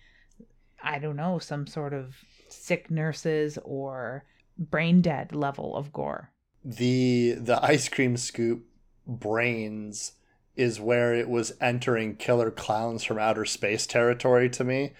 [0.82, 2.16] I don't know, some sort of
[2.48, 4.24] sick nurses or
[4.58, 6.32] brain dead level of gore.
[6.64, 8.66] The the ice cream scoop
[9.06, 10.14] brains
[10.56, 14.94] is where it was entering killer clowns from outer space territory to me,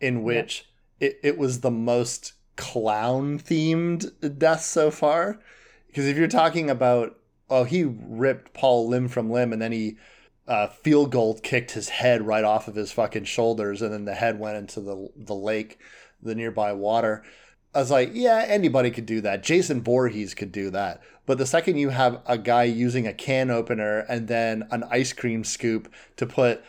[0.00, 0.66] in which
[1.04, 5.38] it, it was the most clown themed death so far.
[5.86, 7.18] Because if you're talking about,
[7.50, 9.96] oh, he ripped Paul limb from limb and then he
[10.48, 14.14] uh, field goal kicked his head right off of his fucking shoulders and then the
[14.14, 15.78] head went into the, the lake,
[16.22, 17.22] the nearby water.
[17.74, 19.42] I was like, yeah, anybody could do that.
[19.42, 21.02] Jason Voorhees could do that.
[21.26, 25.12] But the second you have a guy using a can opener and then an ice
[25.12, 26.62] cream scoop to put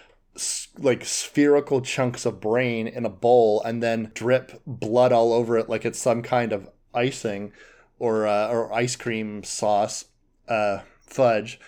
[0.78, 5.70] like spherical chunks of brain in a bowl and then drip blood all over it
[5.70, 7.54] like it's some kind of icing
[8.00, 10.06] or uh, or ice cream sauce
[10.48, 11.60] uh, fudge.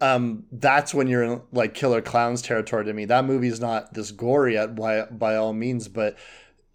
[0.00, 3.04] Um, that's when you're in like killer clowns territory to me.
[3.04, 6.16] That movie's not this gory at by, by all means but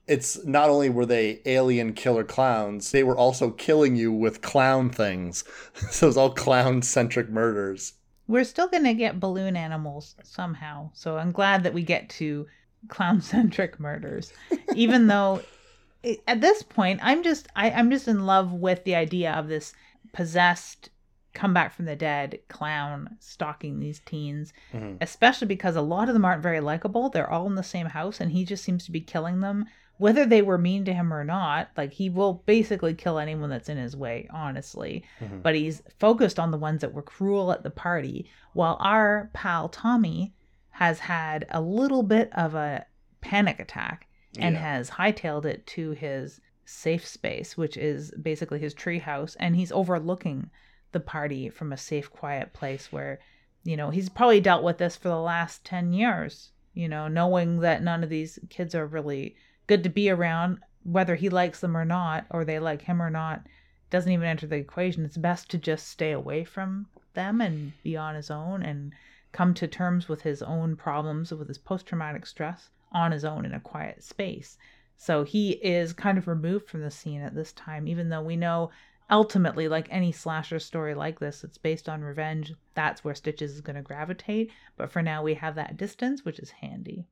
[0.08, 4.90] it's not only were they alien killer clowns they were also killing you with clown
[4.90, 5.44] things.
[5.92, 7.94] So it's all clown centric murders
[8.28, 10.90] we're still going to get balloon animals somehow.
[10.94, 12.48] So I'm glad that we get to
[12.90, 14.34] clown centric murders,
[14.76, 15.42] even though
[16.04, 19.48] it, at this point I'm just I, I'm just in love with the idea of
[19.48, 19.74] this
[20.14, 20.90] possessed
[21.34, 24.96] come back from the dead clown stalking these teens, mm-hmm.
[25.02, 27.10] especially because a lot of them aren't very likable.
[27.10, 29.66] They're all in the same house, and he just seems to be killing them
[29.98, 33.70] whether they were mean to him or not, like he will basically kill anyone that's
[33.70, 35.04] in his way, honestly.
[35.20, 35.40] Mm-hmm.
[35.40, 39.70] But he's focused on the ones that were cruel at the party, while our pal
[39.70, 40.34] Tommy
[40.70, 42.86] has had a little bit of a
[43.22, 44.08] panic attack
[44.38, 44.62] and yeah.
[44.62, 50.50] has hightailed it to his safe space, which is basically his treehouse, and he's overlooking
[50.92, 53.20] the party from a safe, quiet place where,
[53.64, 57.62] you know, he's probably dealt with this for the last 10 years, you know, knowing
[57.62, 59.36] that none of these kids are really
[59.68, 63.10] good to be around, whether he likes them or not, or they like him or
[63.10, 63.46] not,
[63.90, 65.06] doesn't even enter the equation.
[65.06, 68.94] It's best to just stay away from them and be on his own and
[69.32, 73.46] come to terms with his own problems with his post traumatic stress on his own
[73.46, 74.58] in a quiet space.
[74.96, 78.36] So he is kind of removed from the scene at this time, even though we
[78.36, 78.72] know
[79.10, 82.54] ultimately, like any slasher story like this, it's based on revenge.
[82.74, 84.52] That's where Stitches is going to gravitate.
[84.76, 87.08] But for now, we have that distance, which is handy.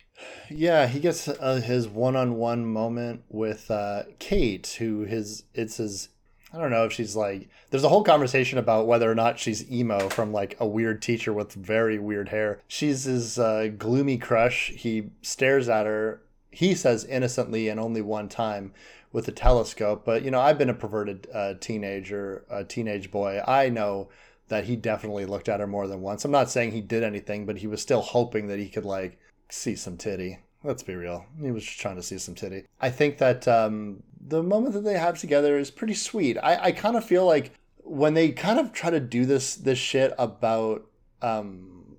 [0.50, 6.10] Yeah, he gets uh, his one-on-one moment with uh, Kate, who his it's his.
[6.54, 7.50] I don't know if she's like.
[7.70, 11.34] There's a whole conversation about whether or not she's emo from like a weird teacher
[11.34, 12.62] with very weird hair.
[12.68, 14.70] She's his uh, gloomy crush.
[14.70, 16.22] He stares at her.
[16.52, 18.72] He says innocently and only one time
[19.16, 20.04] with a telescope.
[20.04, 23.42] But you know, I've been a perverted uh, teenager, a teenage boy.
[23.48, 24.10] I know
[24.50, 26.26] that he definitely looked at her more than once.
[26.26, 29.18] I'm not saying he did anything, but he was still hoping that he could like
[29.48, 30.40] see some titty.
[30.66, 31.26] Let's be real.
[31.42, 32.66] He was just trying to see some titty.
[32.82, 36.38] I think that um, the moment that they have together is pretty sweet.
[36.38, 37.54] I, I kind of feel like
[37.86, 40.86] when they kind of try to do this this shit about
[41.22, 41.96] um,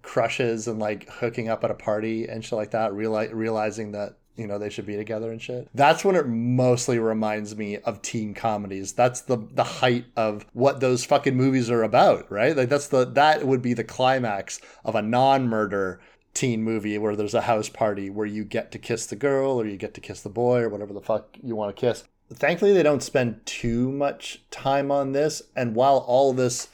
[0.00, 4.16] crushes and like hooking up at a party and shit like that, reali- realizing that
[4.36, 5.68] you know they should be together and shit.
[5.74, 8.92] That's when it mostly reminds me of teen comedies.
[8.92, 12.56] That's the the height of what those fucking movies are about right?
[12.56, 16.00] Like that's the that would be the climax of a non-murder
[16.34, 19.66] teen movie where there's a house party where you get to kiss the girl or
[19.66, 22.04] you get to kiss the boy or whatever the fuck you want to kiss.
[22.32, 26.68] Thankfully they don't spend too much time on this and while all this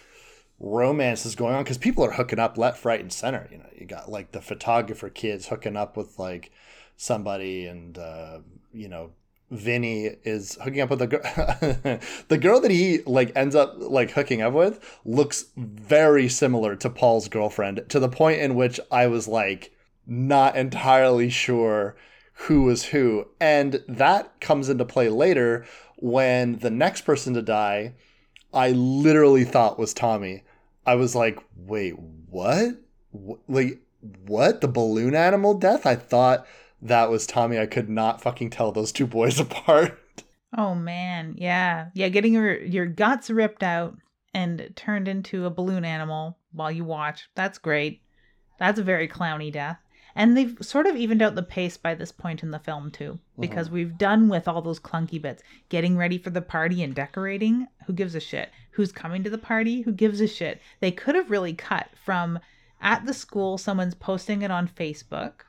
[0.59, 3.67] romance is going on because people are hooking up left right and center you know
[3.77, 6.53] you got like the photographer kids hooking up with like
[6.97, 8.41] somebody and uh,
[8.73, 9.11] you know
[9.51, 11.21] Vinny is hooking up with the girl.
[12.29, 16.89] the girl that he like ends up like hooking up with looks very similar to
[16.89, 19.73] Paul's girlfriend to the point in which I was like
[20.07, 21.97] not entirely sure
[22.35, 23.29] who was who.
[23.41, 25.67] And that comes into play later
[25.97, 27.95] when the next person to die
[28.55, 30.43] I literally thought was Tommy.
[30.85, 32.77] I was like, wait, what?
[33.13, 33.81] Wh- Like,
[34.27, 34.61] what?
[34.61, 35.87] The balloon animal death?
[35.87, 36.47] I thought
[36.83, 37.59] that was Tommy.
[37.59, 39.99] I could not fucking tell those two boys apart.
[40.57, 42.09] Oh man, yeah, yeah.
[42.09, 43.97] Getting your your guts ripped out
[44.35, 47.29] and turned into a balloon animal while you watch.
[47.35, 48.03] That's great.
[48.59, 49.79] That's a very clowny death.
[50.15, 53.13] And they've sort of evened out the pace by this point in the film too,
[53.13, 53.41] uh-huh.
[53.41, 55.43] because we've done with all those clunky bits.
[55.71, 57.67] Getting ready for the party and decorating.
[57.87, 58.51] Who gives a shit?
[58.73, 59.81] Who's coming to the party?
[59.83, 60.61] Who gives a shit?
[60.81, 62.39] They could have really cut from
[62.83, 65.43] at the school, someone's posting it on Facebook,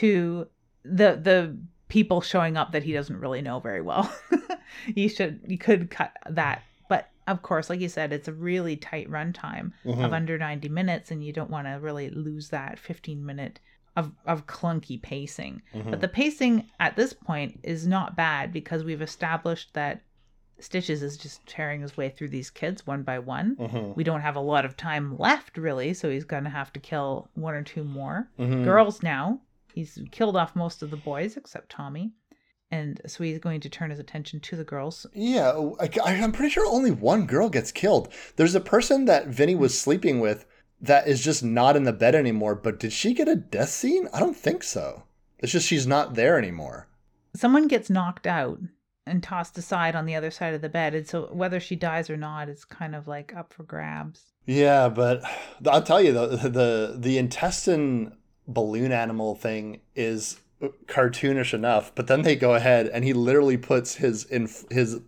[0.00, 0.46] to
[0.84, 1.56] the the
[1.88, 4.12] people showing up that he doesn't really know very well.
[4.94, 6.62] you should you could cut that.
[6.88, 9.72] But of course, like you said, it's a really tight runtime
[10.04, 13.60] of under 90 minutes and you don't want to really lose that 15 minute
[13.96, 15.62] of, of clunky pacing.
[15.72, 20.02] But the pacing at this point is not bad because we've established that
[20.60, 23.56] Stitches is just tearing his way through these kids one by one.
[23.56, 23.96] Mhm.
[23.96, 26.80] We don't have a lot of time left, really, so he's going to have to
[26.80, 28.62] kill one or two more Mhm.
[28.64, 29.40] girls now.
[29.74, 32.12] He's killed off most of the boys except Tommy.
[32.70, 35.06] And so he's going to turn his attention to the girls.
[35.12, 38.12] Yeah, oh, I, I'm pretty sure only one girl gets killed.
[38.36, 40.46] There's a person that Vinny was sleeping with
[40.80, 44.08] that is just not in the bed anymore, but did she get a death scene?
[44.12, 45.04] I don't think so.
[45.38, 46.88] It's just she's not there anymore.
[47.34, 48.60] Someone gets knocked out
[49.06, 50.94] and tossed aside on the other side of the bed.
[50.94, 54.32] And so whether she dies or not is kind of like up for grabs.
[54.46, 55.22] Yeah, but
[55.66, 58.16] I'll tell you though, the the intestine
[58.46, 60.40] balloon animal thing is
[60.86, 65.00] cartoonish enough, but then they go ahead and he literally puts his inf- his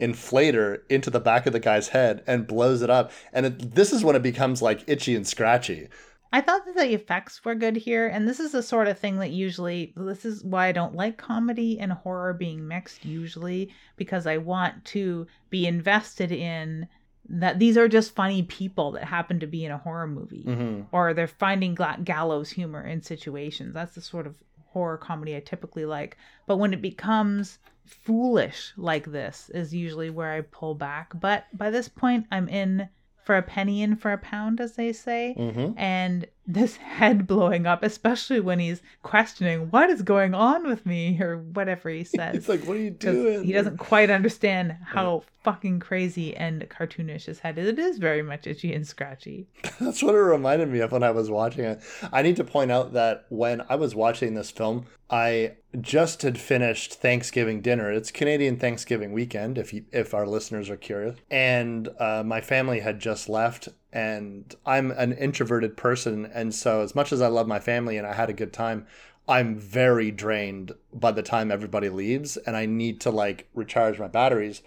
[0.00, 3.92] inflator into the back of the guy's head and blows it up, and it, this
[3.92, 5.88] is when it becomes like itchy and scratchy.
[6.32, 9.18] I thought that the effects were good here, and this is the sort of thing
[9.18, 14.26] that usually this is why I don't like comedy and horror being mixed usually because
[14.26, 16.88] I want to be invested in
[17.28, 20.82] that these are just funny people that happen to be in a horror movie Mm-hmm.
[20.92, 23.74] or they're finding gla- gallows humor in situations.
[23.74, 26.16] That's the sort of horror comedy I typically like.
[26.46, 31.12] But when it becomes foolish like this is usually where I pull back.
[31.18, 32.88] But by this point I'm in
[33.24, 35.78] for a penny in for a pound as they say Mm-hmm.
[35.78, 41.20] and this head blowing up, especially when he's questioning what is going on with me
[41.20, 42.36] or whatever he says.
[42.36, 43.44] It's like, what are you doing?
[43.44, 47.68] He doesn't quite understand how fucking crazy and cartoonish his head is.
[47.68, 49.46] It is very much itchy and scratchy.
[49.80, 51.80] That's what it reminded me of when I was watching it.
[52.12, 56.38] I need to point out that when I was watching this film, I just had
[56.38, 57.90] finished Thanksgiving dinner.
[57.92, 62.80] It's Canadian Thanksgiving weekend, if you, if our listeners are curious, and uh, my family
[62.80, 63.68] had just left.
[63.94, 68.06] And I'm an introverted person, and so as much as I love my family and
[68.06, 68.86] I had a good time,
[69.28, 74.08] I'm very drained by the time everybody leaves, and I need to like recharge my
[74.08, 74.62] batteries.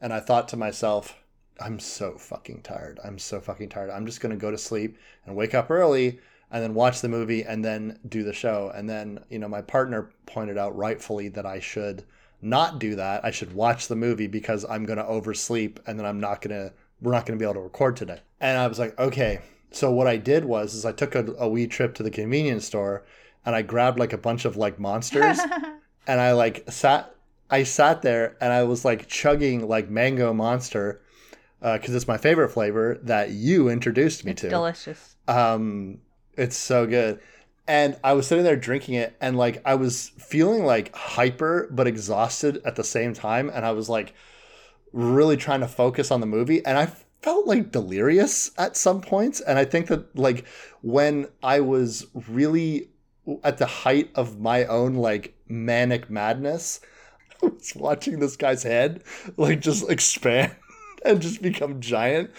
[0.00, 1.16] And I thought to myself,
[1.60, 2.98] I'm so fucking tired.
[3.04, 3.90] I'm so fucking tired.
[3.90, 6.18] I'm just gonna go to sleep and wake up early
[6.50, 8.72] and then watch the movie and then do the show.
[8.74, 12.04] And then, you know, my partner pointed out rightfully that I should
[12.42, 13.24] not do that.
[13.24, 16.72] I should watch the movie because I'm gonna oversleep and then I'm not gonna
[17.04, 18.20] we're not gonna be able to record today.
[18.40, 19.40] And I was like, okay.
[19.70, 22.64] So what I did was is I took a, a wee trip to the convenience
[22.64, 23.04] store
[23.44, 25.38] and I grabbed like a bunch of like monsters
[26.06, 27.14] and I like sat
[27.50, 31.00] I sat there and I was like chugging like mango monster
[31.60, 34.50] because it's my favorite flavor that you introduced me it's to.
[34.50, 35.16] delicious.
[35.26, 35.98] Um,
[36.36, 37.20] it's so good.
[37.66, 41.86] And I was sitting there drinking it, and like I was feeling like hyper but
[41.86, 44.12] exhausted at the same time, and I was like
[44.94, 46.86] really trying to focus on the movie, and I
[47.20, 49.40] felt like delirious at some points.
[49.40, 50.46] And I think that like
[50.82, 52.88] when I was really
[53.42, 56.80] at the height of my own like manic madness,
[57.42, 59.02] I was watching this guy's head
[59.36, 60.54] like just expand
[61.04, 62.30] and just become giant,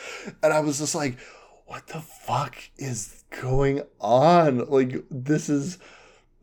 [0.41, 1.19] and I was just like,
[1.65, 4.65] what the fuck is going on?
[4.69, 5.77] Like this is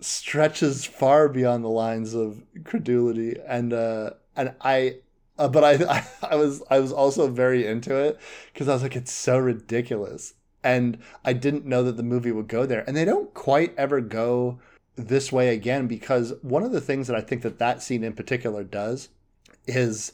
[0.00, 4.96] stretches far beyond the lines of credulity and uh and I
[5.38, 5.72] uh, but I,
[6.22, 8.18] I I was I was also very into it
[8.52, 12.48] because I was like it's so ridiculous and I didn't know that the movie would
[12.48, 14.60] go there and they don't quite ever go
[14.96, 18.12] this way again because one of the things that I think that that scene in
[18.12, 19.08] particular does
[19.66, 20.12] is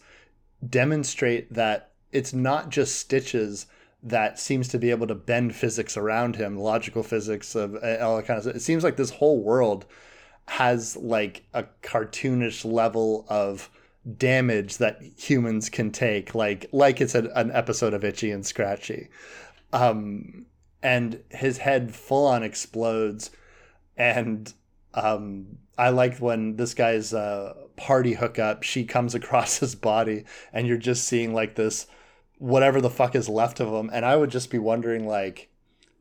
[0.66, 3.66] demonstrate that it's not just stitches
[4.02, 8.16] that seems to be able to bend physics around him, logical physics of uh, all
[8.16, 8.56] that kind of stuff.
[8.56, 9.86] It seems like this whole world
[10.46, 13.68] has like a cartoonish level of
[14.16, 19.08] damage that humans can take, like like it's a, an episode of Itchy and Scratchy.
[19.72, 20.46] Um,
[20.82, 23.30] and his head full on explodes,
[23.96, 24.52] and
[24.94, 30.66] um, I like when this guy's uh, party hookup, she comes across his body, and
[30.66, 31.86] you're just seeing like this
[32.38, 35.50] whatever the fuck is left of him, And I would just be wondering, like,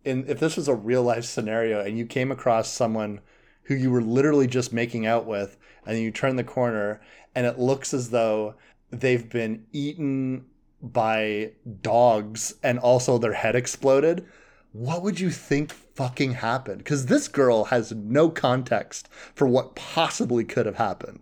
[0.05, 3.19] in if this was a real life scenario and you came across someone
[3.63, 7.01] who you were literally just making out with, and you turn the corner
[7.38, 8.55] and it looks as though
[8.89, 10.43] they've been eaten
[10.81, 11.51] by
[11.83, 14.25] dogs and also their head exploded,
[14.71, 16.79] what would you think fucking happened?
[16.79, 21.21] Because this girl has no context for what possibly could have happened,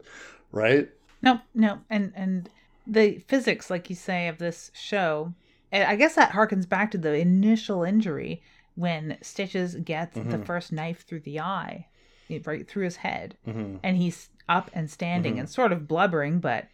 [0.53, 0.89] right?
[1.21, 2.49] No, no, and and
[2.87, 5.33] the physics, like you say, of this show,
[5.73, 8.41] I guess that harkens back to the initial injury
[8.75, 10.29] when Stitches gets mm-hmm.
[10.29, 11.87] the first knife through the eye,
[12.45, 13.77] right through his head, mm-hmm.
[13.83, 15.41] and he's up and standing mm-hmm.
[15.41, 16.67] and sort of blubbering, but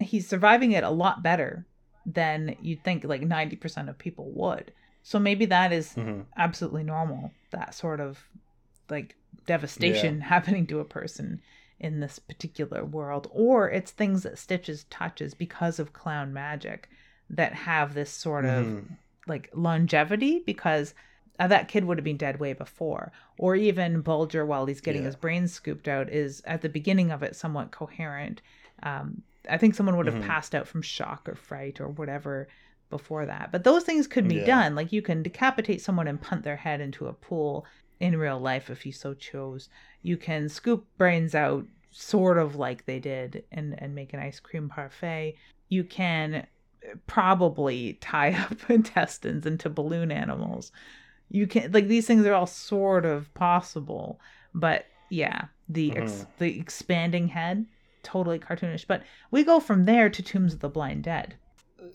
[0.00, 1.66] he's surviving it a lot better
[2.06, 4.72] than you'd think like 90% of people would.
[5.02, 6.22] So maybe that is mm-hmm.
[6.36, 8.18] absolutely normal, that sort of
[8.88, 10.24] like devastation yeah.
[10.28, 11.40] happening to a person
[11.80, 13.28] in this particular world.
[13.30, 16.88] Or it's things that Stitches touches because of clown magic
[17.30, 18.94] that have this sort of mm-hmm.
[19.26, 20.94] like longevity because
[21.38, 23.12] that kid would have been dead way before.
[23.38, 25.06] Or even Bulger, while he's getting yeah.
[25.06, 28.42] his brains scooped out, is at the beginning of it somewhat coherent.
[28.82, 30.26] Um, I think someone would have mm-hmm.
[30.26, 32.48] passed out from shock or fright or whatever
[32.90, 33.50] before that.
[33.50, 34.46] But those things could be yeah.
[34.46, 34.74] done.
[34.74, 37.66] Like you can decapitate someone and punt their head into a pool
[37.98, 39.68] in real life if you so chose.
[40.02, 44.40] You can scoop brains out sort of like they did and, and make an ice
[44.40, 45.36] cream parfait.
[45.68, 46.46] You can
[47.06, 50.72] probably tie up intestines into balloon animals.
[51.32, 54.20] You can like these things are all sort of possible,
[54.54, 56.30] but yeah, the ex- mm-hmm.
[56.38, 57.66] the expanding head
[58.02, 58.86] totally cartoonish.
[58.86, 61.34] But we go from there to Tombs of the Blind Dead.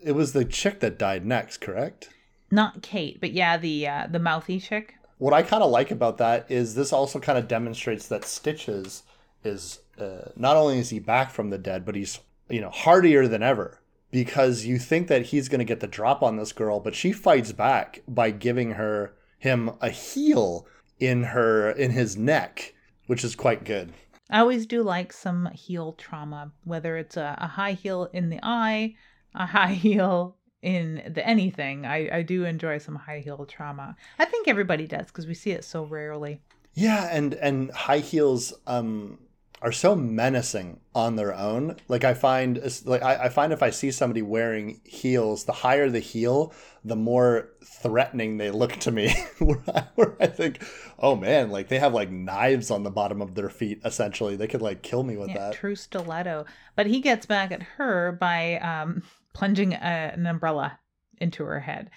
[0.03, 2.09] It was the chick that died next, correct?
[2.49, 4.95] Not Kate, but yeah, the uh, the mouthy chick.
[5.19, 9.03] What I kind of like about that is this also kind of demonstrates that Stitches
[9.43, 12.19] is uh, not only is he back from the dead, but he's
[12.49, 16.23] you know hardier than ever because you think that he's going to get the drop
[16.23, 20.67] on this girl, but she fights back by giving her him a heel
[20.99, 22.73] in her in his neck,
[23.07, 23.93] which is quite good.
[24.29, 28.39] I always do like some heel trauma, whether it's a, a high heel in the
[28.43, 28.95] eye,
[29.33, 31.85] a high heel in the anything.
[31.85, 33.95] I, I do enjoy some high heel trauma.
[34.19, 36.41] I think everybody does because we see it so rarely.
[36.73, 39.19] Yeah, and and high heels um
[39.61, 41.75] are so menacing on their own.
[41.87, 45.89] Like I find, like I, I, find if I see somebody wearing heels, the higher
[45.89, 46.53] the heel,
[46.85, 49.15] the more threatening they look to me.
[49.39, 50.63] where, I, where, I, think,
[50.99, 53.81] oh man, like they have like knives on the bottom of their feet.
[53.83, 55.53] Essentially, they could like kill me with yeah, that.
[55.53, 56.45] True stiletto.
[56.75, 59.01] But he gets back at her by um,
[59.33, 60.79] plunging a, an umbrella
[61.19, 61.89] into her head,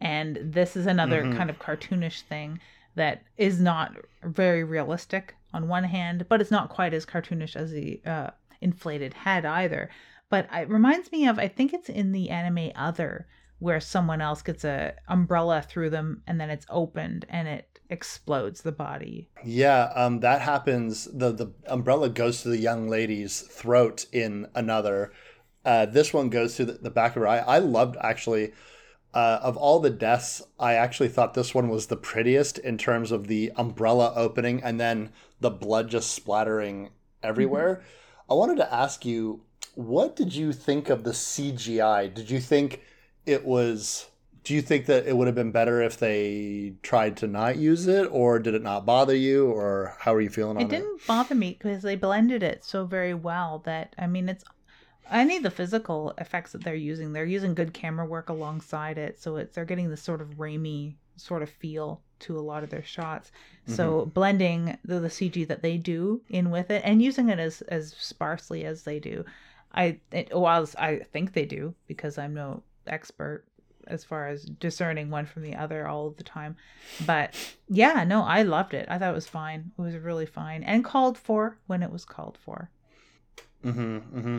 [0.00, 1.36] and this is another mm-hmm.
[1.36, 2.58] kind of cartoonish thing
[2.96, 3.92] that is not
[4.24, 8.30] very realistic on one hand, but it's not quite as cartoonish as the uh,
[8.60, 9.88] inflated head either.
[10.28, 13.26] But it reminds me of I think it's in the anime Other
[13.60, 18.62] where someone else gets a umbrella through them and then it's opened and it explodes
[18.62, 19.30] the body.
[19.44, 21.04] Yeah, um, that happens.
[21.04, 25.12] the The umbrella goes to the young lady's throat in another.
[25.64, 27.38] Uh, this one goes to the, the back of her eye.
[27.38, 28.52] I loved actually
[29.14, 33.12] uh, of all the deaths, I actually thought this one was the prettiest in terms
[33.12, 35.10] of the umbrella opening and then
[35.40, 36.90] the blood just splattering
[37.22, 37.76] everywhere.
[37.76, 38.32] Mm-hmm.
[38.32, 39.42] I wanted to ask you,
[39.74, 42.12] what did you think of the CGI?
[42.12, 42.82] Did you think
[43.24, 44.06] it was?
[44.42, 47.86] Do you think that it would have been better if they tried to not use
[47.86, 50.66] it, or did it not bother you, or how are you feeling on it?
[50.66, 54.44] It didn't bother me because they blended it so very well that I mean, it's
[55.14, 59.20] any of the physical effects that they're using, they're using good camera work alongside it,
[59.20, 62.70] so it's they're getting this sort of rainy sort of feel to a lot of
[62.70, 63.30] their shots.
[63.62, 63.74] Mm-hmm.
[63.74, 67.62] So blending the, the CG that they do in with it and using it as
[67.62, 69.24] as sparsely as they do,
[69.72, 73.44] I it, well I think they do because I'm no expert
[73.86, 76.56] as far as discerning one from the other all of the time.
[77.06, 77.34] But
[77.68, 78.86] yeah, no, I loved it.
[78.88, 79.72] I thought it was fine.
[79.78, 82.70] It was really fine and called for when it was called for.
[83.64, 84.18] Mm-hmm.
[84.18, 84.38] mm-hmm.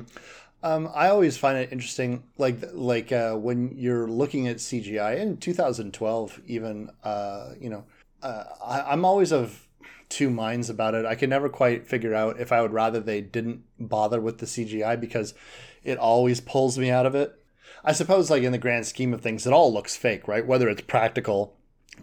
[0.65, 5.37] Um, I always find it interesting, like like uh, when you're looking at CGI in
[5.37, 7.83] 2012, even uh, you know,
[8.23, 9.67] uh, I, I'm always of
[10.09, 11.05] two minds about it.
[11.05, 14.47] I can never quite figure out if I would rather they didn't bother with the
[14.47, 15.35] CGI because
[15.83, 17.39] it always pulls me out of it.
[17.83, 20.47] I suppose, like in the grand scheme of things, it all looks fake, right?
[20.47, 21.55] Whether it's practical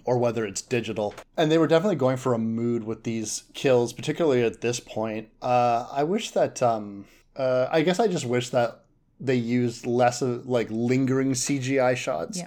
[0.04, 1.16] or whether it's digital.
[1.36, 5.30] And they were definitely going for a mood with these kills, particularly at this point.
[5.42, 6.62] Uh, I wish that.
[6.62, 7.06] Um,
[7.36, 8.84] uh, I guess I just wish that
[9.20, 12.38] they used less of like lingering CGI shots.
[12.38, 12.46] Yeah.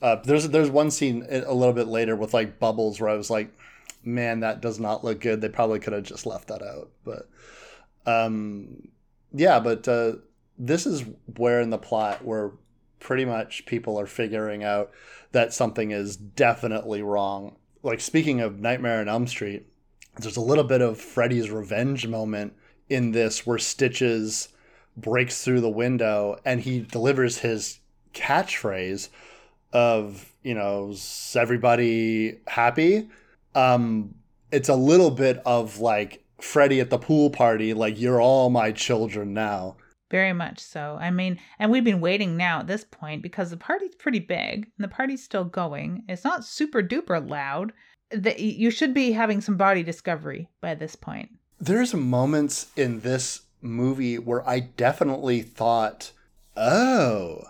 [0.00, 3.30] Uh, there's there's one scene a little bit later with like bubbles where I was
[3.30, 3.50] like,
[4.04, 5.40] man, that does not look good.
[5.40, 6.90] They probably could have just left that out.
[7.04, 7.28] But
[8.06, 8.88] um,
[9.32, 10.14] yeah, but uh,
[10.58, 11.04] this is
[11.36, 12.52] where in the plot where
[13.00, 14.90] pretty much people are figuring out
[15.32, 17.56] that something is definitely wrong.
[17.82, 19.66] Like speaking of Nightmare on Elm Street,
[20.16, 22.54] there's a little bit of Freddy's revenge moment
[22.88, 24.48] in this where Stitches
[24.96, 27.80] breaks through the window and he delivers his
[28.14, 29.08] catchphrase
[29.72, 30.94] of, you know,
[31.34, 33.08] everybody happy?
[33.54, 34.14] Um
[34.50, 38.72] it's a little bit of like Freddy at the pool party, like you're all my
[38.72, 39.76] children now.
[40.10, 40.96] Very much so.
[40.98, 44.70] I mean, and we've been waiting now at this point because the party's pretty big
[44.78, 46.04] and the party's still going.
[46.08, 47.72] It's not super duper loud.
[48.10, 51.28] That you should be having some body discovery by this point.
[51.60, 56.12] There's moments in this movie where I definitely thought,
[56.56, 57.42] "Oh,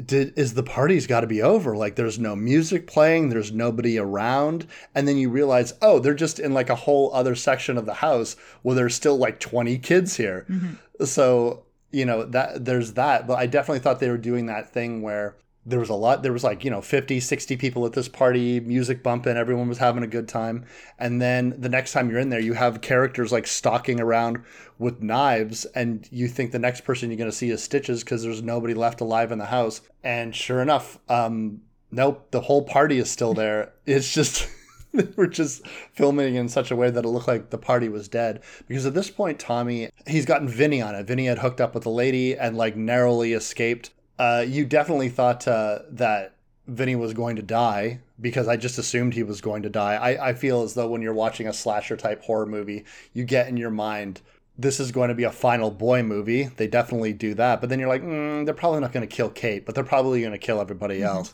[0.00, 1.76] did is the party's got to be over?
[1.76, 4.66] Like there's no music playing there's nobody around.
[4.94, 7.94] And then you realize oh they're just in like a whole other section of the
[7.94, 10.46] house where there's still like 20 kids here.
[10.48, 11.04] Mm-hmm.
[11.04, 13.26] so you know that there's that.
[13.26, 15.36] But i definitely thought they were doing that thing where
[15.70, 18.60] there was a lot there was like you know 50 60 people at this party
[18.60, 20.64] music bumping everyone was having a good time
[20.98, 24.42] and then the next time you're in there you have characters like stalking around
[24.78, 28.22] with knives and you think the next person you're going to see is stitches because
[28.22, 31.60] there's nobody left alive in the house and sure enough um
[31.90, 34.48] nope the whole party is still there it's just
[35.16, 38.42] we're just filming in such a way that it looked like the party was dead.
[38.66, 41.06] Because at this point, Tommy, he's gotten Vinny on it.
[41.06, 43.90] Vinny had hooked up with a lady and like narrowly escaped
[44.20, 46.34] uh, you definitely thought uh, that
[46.66, 49.94] Vinny was going to die because I just assumed he was going to die.
[49.94, 53.48] I, I feel as though when you're watching a slasher type horror movie, you get
[53.48, 54.20] in your mind,
[54.58, 56.44] this is going to be a final boy movie.
[56.44, 57.62] They definitely do that.
[57.62, 60.20] But then you're like, mm, they're probably not going to kill Kate, but they're probably
[60.20, 61.16] going to kill everybody mm-hmm.
[61.16, 61.32] else.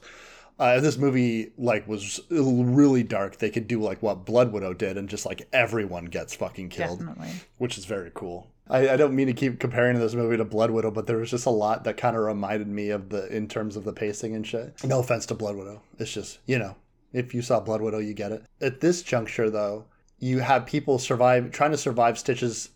[0.57, 3.39] Uh, this movie like was really dark.
[3.39, 7.01] They could do like what Blood Widow did, and just like everyone gets fucking killed,
[7.01, 7.33] Definitely.
[7.59, 8.47] which is very cool.
[8.69, 11.31] I, I don't mean to keep comparing this movie to Blood Widow, but there was
[11.31, 14.35] just a lot that kind of reminded me of the in terms of the pacing
[14.35, 14.83] and shit.
[14.85, 15.83] No offense to Blood Widow.
[15.99, 16.77] It's just, you know,
[17.13, 18.45] if you saw Blood Widow, you get it.
[18.61, 19.85] At this juncture though,
[20.19, 22.71] you have people survive trying to survive Stitches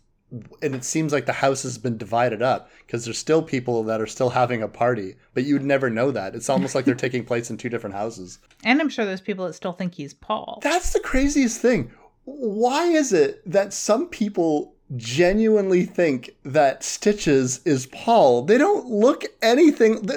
[0.61, 3.99] and it seems like the house has been divided up because there's still people that
[3.99, 6.35] are still having a party, but you'd never know that.
[6.35, 8.39] It's almost like they're taking place in two different houses.
[8.63, 10.59] And I'm sure there's people that still think he's Paul.
[10.63, 11.91] That's the craziest thing.
[12.23, 18.43] Why is it that some people genuinely think that Stitches is Paul.
[18.43, 20.07] They don't look anything.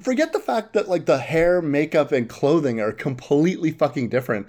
[0.00, 4.48] Forget the fact that like the hair, makeup, and clothing are completely fucking different.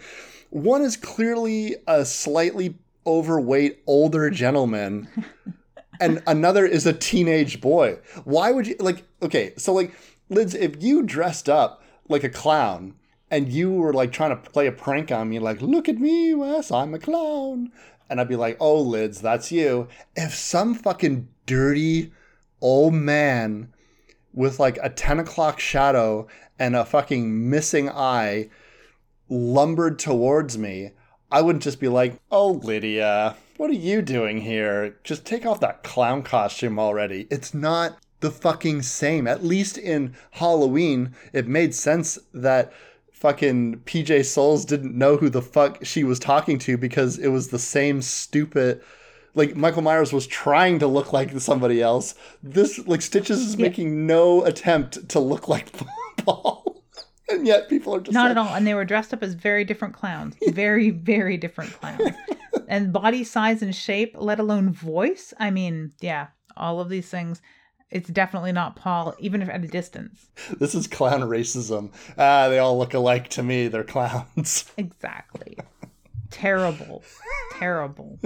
[0.50, 5.08] One is clearly a slightly overweight older gentleman,
[6.00, 7.98] and another is a teenage boy.
[8.24, 9.04] Why would you like?
[9.22, 9.94] Okay, so like,
[10.30, 12.94] Liz, if you dressed up like a clown
[13.34, 16.36] and you were like trying to play a prank on me, like, look at me,
[16.36, 17.72] Wes, I'm a clown
[18.10, 22.12] and I'd be like, "Oh, lids, that's you." If some fucking dirty
[22.62, 23.74] old man
[24.32, 26.28] with like a ten o'clock shadow
[26.60, 28.50] and a fucking missing eye
[29.30, 30.92] lumbered towards me,
[31.32, 34.98] I wouldn't just be like, "Oh, Lydia, what are you doing here?
[35.04, 39.28] Just take off that clown costume already." It's not the fucking same.
[39.28, 42.72] At least in Halloween, it made sense that
[43.24, 47.48] fucking PJ Soles didn't know who the fuck she was talking to because it was
[47.48, 48.82] the same stupid
[49.34, 52.16] like Michael Myers was trying to look like somebody else.
[52.44, 53.68] This like Stitches is yeah.
[53.68, 55.72] making no attempt to look like
[56.18, 56.84] Paul.
[57.30, 59.36] and yet people are just not like, at all and they were dressed up as
[59.36, 62.02] very different clowns very very different clowns
[62.68, 67.42] and body size and shape let alone voice i mean yeah all of these things
[67.94, 70.28] it's definitely not Paul, even if at a distance.
[70.60, 71.92] This is clown racism.
[72.18, 73.68] Ah, they all look alike to me.
[73.68, 74.66] They're clowns.
[74.78, 75.58] Exactly.
[76.32, 77.04] terrible.
[77.54, 78.20] Terrible.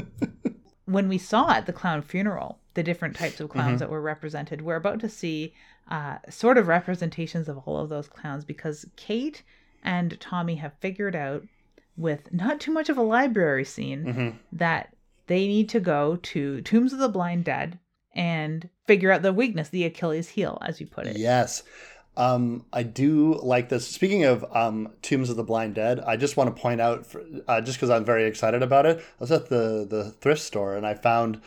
[0.86, 3.78] When we saw at the clown funeral the different types of clowns mm-hmm.
[3.80, 5.54] that were represented, we're about to see
[5.90, 9.44] uh, sort of representations of all of those clowns because Kate
[9.84, 11.44] and Tommy have figured out,
[11.98, 14.38] with not too much of a library scene, mm-hmm.
[14.54, 14.96] that
[15.28, 17.80] they need to go to Tombs of the Blind Dead
[18.18, 21.18] and figure out the weakness, the Achilles heel, as you put it.
[21.18, 21.64] Yes.
[22.18, 23.88] Um, I do like this.
[23.88, 27.24] Speaking of um, Tombs of the Blind Dead, I just want to point out, for,
[27.48, 30.76] uh, just because I'm very excited about it, I was at the, the thrift store
[30.76, 31.40] and I found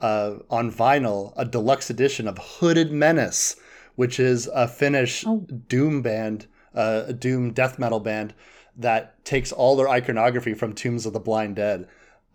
[0.00, 3.54] uh, on vinyl a deluxe edition of Hooded Menace,
[3.94, 5.46] which is a Finnish oh.
[5.68, 8.34] Doom band, uh, a Doom death metal band
[8.76, 11.86] that takes all their iconography from Tombs of the Blind Dead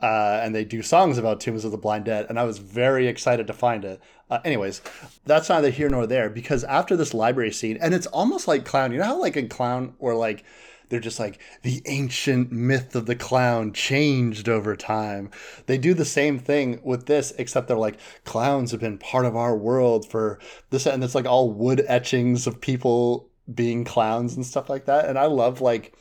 [0.01, 3.07] uh, and they do songs about Tombs of the Blind Dead, and I was very
[3.07, 4.01] excited to find it.
[4.29, 4.81] Uh, anyways,
[5.25, 8.91] that's neither here nor there because after this library scene, and it's almost like Clown.
[8.91, 10.43] You know how like in Clown, or like
[10.91, 15.31] they're just like the ancient myth of the clown changed over time.
[15.65, 19.35] They do the same thing with this, except they're like clowns have been part of
[19.35, 20.37] our world for
[20.69, 25.05] this, and it's like all wood etchings of people being clowns and stuff like that.
[25.05, 25.95] And I love like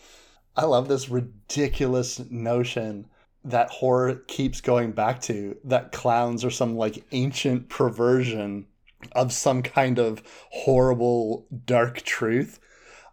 [0.56, 3.06] I love this ridiculous notion
[3.44, 8.66] that horror keeps going back to that clowns are some like ancient perversion
[9.12, 12.60] of some kind of horrible dark truth.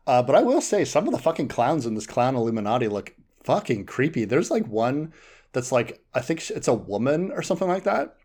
[0.05, 3.13] Uh, but I will say some of the fucking clowns in this clown Illuminati look
[3.43, 4.25] fucking creepy.
[4.25, 5.13] There's like one
[5.53, 8.15] that's like I think it's a woman or something like that,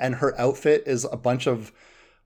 [0.00, 1.72] and her outfit is a bunch of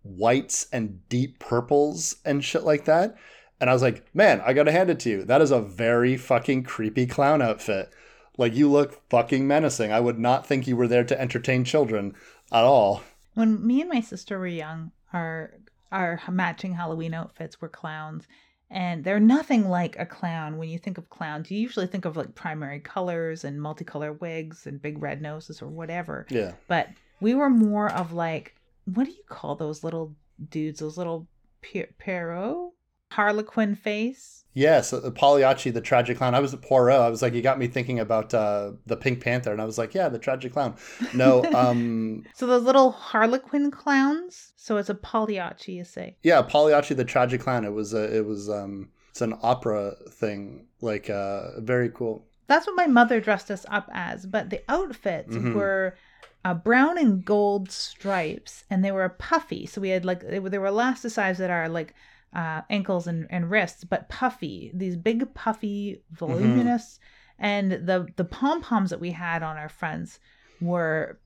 [0.02, 3.16] whites and deep purples and shit like that.
[3.60, 5.24] And I was like, man, I gotta hand it to you.
[5.24, 7.92] That is a very fucking creepy clown outfit.
[8.38, 9.92] Like you look fucking menacing.
[9.92, 12.14] I would not think you were there to entertain children
[12.50, 13.02] at all.
[13.34, 15.52] When me and my sister were young, our
[15.92, 18.26] our matching Halloween outfits were clowns.
[18.70, 20.58] And they're nothing like a clown.
[20.58, 24.66] When you think of clowns, you usually think of like primary colors and multicolor wigs
[24.66, 26.26] and big red noses or whatever.
[26.28, 26.52] Yeah.
[26.66, 26.88] But
[27.20, 30.14] we were more of like, what do you call those little
[30.50, 30.80] dudes?
[30.80, 31.26] Those little
[31.62, 32.72] Pierrot?
[33.10, 34.38] Harlequin face.
[34.58, 36.34] Yes, uh, Pagliacci, the tragic clown.
[36.34, 36.98] I was at Poirot.
[36.98, 39.78] I was like, you got me thinking about uh, the Pink Panther, and I was
[39.78, 40.74] like, yeah, the tragic clown.
[41.14, 44.52] No, um, so those little Harlequin clowns.
[44.56, 46.16] So it's a Pagliacci, you say?
[46.24, 47.64] Yeah, Pagliacci, the tragic clown.
[47.64, 52.26] It was a, it was um, it's an opera thing, like uh, very cool.
[52.48, 55.54] That's what my mother dressed us up as, but the outfits mm-hmm.
[55.54, 55.96] were.
[56.44, 59.66] Uh, brown and gold stripes, and they were puffy.
[59.66, 61.94] So we had like they were, they were elasticized that are like
[62.34, 66.98] uh, ankles and, and wrists, but puffy, these big puffy, voluminous,
[67.38, 67.44] mm-hmm.
[67.44, 70.20] and the the pom poms that we had on our fronts
[70.60, 71.18] were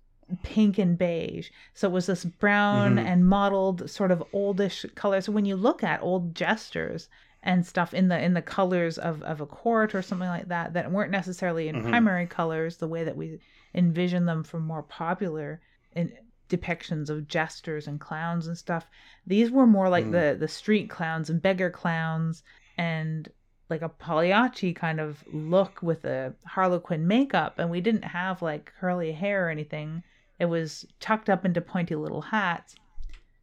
[0.43, 1.51] pink and beige.
[1.75, 3.07] So it was this brown mm-hmm.
[3.07, 5.21] and mottled sort of oldish color.
[5.21, 7.09] So when you look at old jesters
[7.43, 10.75] and stuff in the in the colors of, of a court or something like that
[10.75, 11.91] that weren't necessarily in mm-hmm.
[11.91, 13.41] primary colors the way that we
[13.75, 15.61] envision them from more popular
[15.95, 16.13] in,
[16.53, 18.87] depictions of jesters and clowns and stuff.
[19.27, 20.13] These were more like mm.
[20.13, 22.43] the the street clowns and beggar clowns
[22.77, 23.29] and
[23.71, 28.73] like a Pagliacci kind of look with a Harlequin makeup, and we didn't have like
[28.79, 30.03] curly hair or anything.
[30.39, 32.75] It was tucked up into pointy little hats.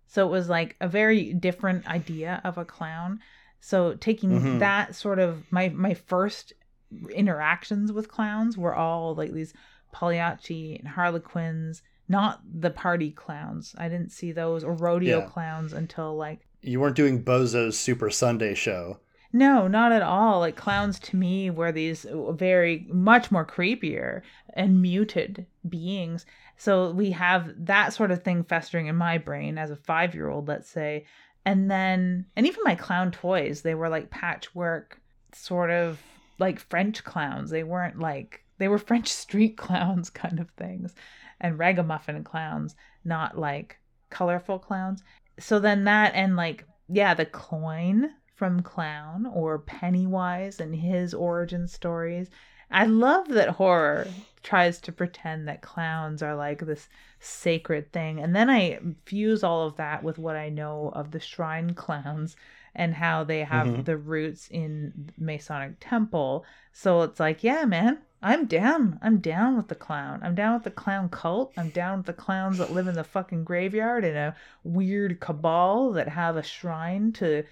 [0.08, 3.20] So it was like a very different idea of a clown.
[3.60, 4.60] So taking mm-hmm.
[4.60, 6.54] that sort of my my first
[7.14, 9.54] interactions with clowns were all like these
[9.92, 13.76] Pagliacci and Harlequins not the party clowns.
[13.78, 15.26] I didn't see those or rodeo yeah.
[15.28, 18.98] clowns until like you weren't doing Bozo's Super Sunday show.
[19.32, 20.40] No, not at all.
[20.40, 24.24] Like clowns to me were these very much more creepier
[24.56, 26.26] and muted beings.
[26.58, 30.68] So we have that sort of thing festering in my brain as a 5-year-old, let's
[30.68, 31.06] say.
[31.46, 35.00] And then and even my clown toys, they were like patchwork
[35.34, 36.02] sort of
[36.40, 37.52] like French clowns.
[37.52, 40.94] They weren't like they were French street clowns kind of things
[41.42, 43.80] and ragamuffin clowns, not like
[44.10, 45.04] colorful clowns.
[45.40, 51.68] So then that and like yeah, the Cloyne from Clown or Pennywise and his origin
[51.68, 52.30] stories.
[52.72, 54.08] I love that horror
[54.44, 56.88] tries to pretend that clowns are like this
[57.20, 58.20] sacred thing.
[58.20, 62.36] And then I fuse all of that with what I know of the shrine clowns
[62.76, 63.84] and how they have mm-hmm.
[63.84, 66.46] the roots in Masonic temple.
[66.72, 69.00] So it's like, yeah, man, I'm down.
[69.02, 70.20] I'm down with the clown.
[70.24, 71.54] I'm down with the clown cult.
[71.58, 75.94] I'm down with the clowns that live in the fucking graveyard in a weird cabal
[75.94, 77.44] that have a shrine to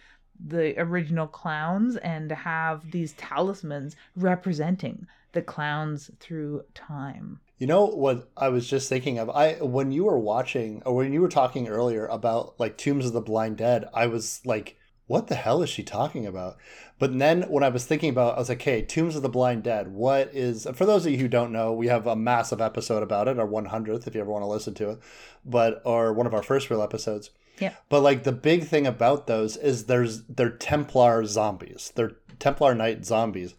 [0.46, 7.40] the original clowns and have these talismans representing the clowns through time.
[7.60, 9.30] You know what I was just thinking of?
[9.30, 13.14] I when you were watching or when you were talking earlier about like Tombs of
[13.14, 14.77] the Blind Dead, I was like
[15.08, 16.58] what the hell is she talking about?
[17.00, 19.64] But then when I was thinking about, I was like, hey, Tombs of the Blind
[19.64, 23.04] Dead, what is, for those of you who don't know, we have a massive episode
[23.04, 25.00] about it, our 100th, if you ever want to listen to it,
[25.46, 27.30] but, or one of our first real episodes.
[27.60, 27.74] Yeah.
[27.90, 31.94] But like the big thing about those is there's, they're Templar zombies.
[31.96, 33.56] They're Templar Knight zombies.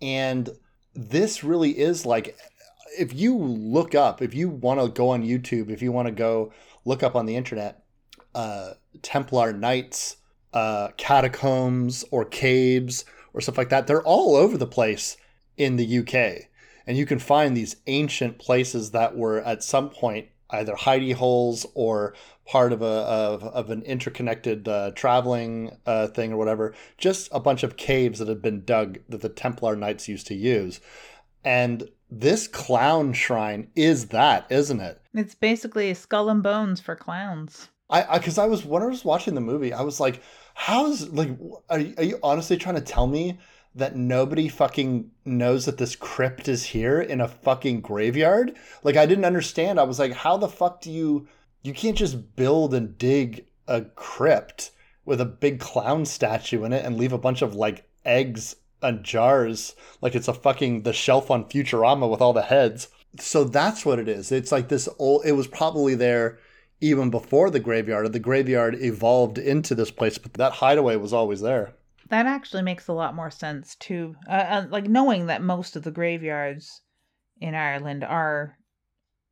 [0.00, 0.50] And
[0.94, 2.36] this really is like,
[2.98, 6.12] if you look up, if you want to go on YouTube, if you want to
[6.12, 6.52] go
[6.84, 7.84] look up on the internet,
[8.34, 8.72] uh,
[9.02, 10.16] Templar Knights,
[10.56, 13.04] uh, catacombs or caves
[13.34, 13.86] or stuff like that.
[13.86, 15.18] They're all over the place
[15.58, 16.48] in the UK.
[16.86, 21.66] And you can find these ancient places that were at some point either hidey holes
[21.74, 22.14] or
[22.46, 26.74] part of a of, of an interconnected uh, traveling uh, thing or whatever.
[26.96, 30.34] Just a bunch of caves that had been dug that the Templar Knights used to
[30.34, 30.80] use.
[31.44, 35.02] And this clown shrine is that, isn't it?
[35.12, 37.68] It's basically skull and bones for clowns.
[37.88, 40.22] I because I, I was when I was watching the movie, I was like,
[40.54, 41.30] how's like
[41.68, 43.38] are, are you honestly trying to tell me
[43.76, 48.56] that nobody fucking knows that this crypt is here in a fucking graveyard.
[48.82, 49.78] Like I didn't understand.
[49.78, 51.28] I was like, how the fuck do you
[51.62, 54.70] you can't just build and dig a crypt
[55.04, 59.04] with a big clown statue in it and leave a bunch of like eggs and
[59.04, 62.88] jars like it's a fucking the shelf on Futurama with all the heads.
[63.18, 64.32] So that's what it is.
[64.32, 66.38] It's like this old it was probably there
[66.80, 68.12] even before the graveyard.
[68.12, 71.72] The graveyard evolved into this place, but that hideaway was always there.
[72.08, 74.14] That actually makes a lot more sense too.
[74.28, 76.82] Uh, uh, like knowing that most of the graveyards
[77.40, 78.56] in Ireland are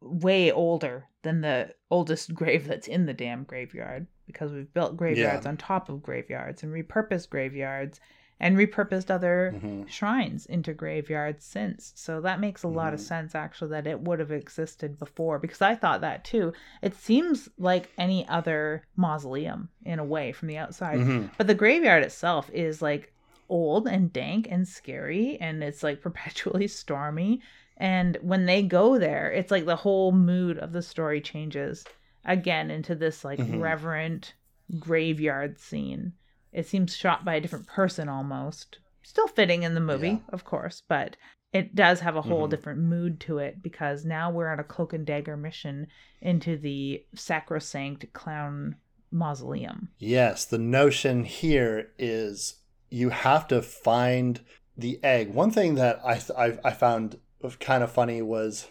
[0.01, 5.45] way older than the oldest grave that's in the damn graveyard because we've built graveyards
[5.45, 5.49] Yeah.
[5.51, 8.01] on top of graveyards and repurposed graveyards
[8.45, 9.89] and repurposed other Mhm.
[9.89, 11.93] shrines into graveyards since.
[11.97, 13.05] So that makes a lot of Mhm.
[13.05, 16.53] sense actually that it would have existed before because I thought that too.
[16.83, 20.99] It seems like any other mausoleum in a way from the outside.
[21.01, 21.31] Mhm.
[21.39, 23.13] But the graveyard itself is like
[23.49, 27.41] old and dank and scary and it's like perpetually stormy.
[27.79, 31.85] And when they go there, it's like the whole mood of the story changes
[32.27, 33.61] again into this like Mhm.
[33.61, 34.35] reverent
[34.79, 36.13] graveyard scene.
[36.55, 38.79] It seems shot by a different person almost.
[39.03, 40.19] Still fitting in the movie, Yeah.
[40.31, 41.17] of course, but
[41.53, 42.51] it does have a whole Mhm.
[42.51, 45.89] different mood to it because now we're on a cloak and dagger mission
[46.23, 48.77] into the sacrosanct clown
[49.11, 49.91] mausoleum.
[49.99, 54.41] Yes, the notion here is you have to find
[54.77, 55.33] the egg.
[55.35, 57.19] One thing that I I, I found
[57.61, 58.69] kind of funny was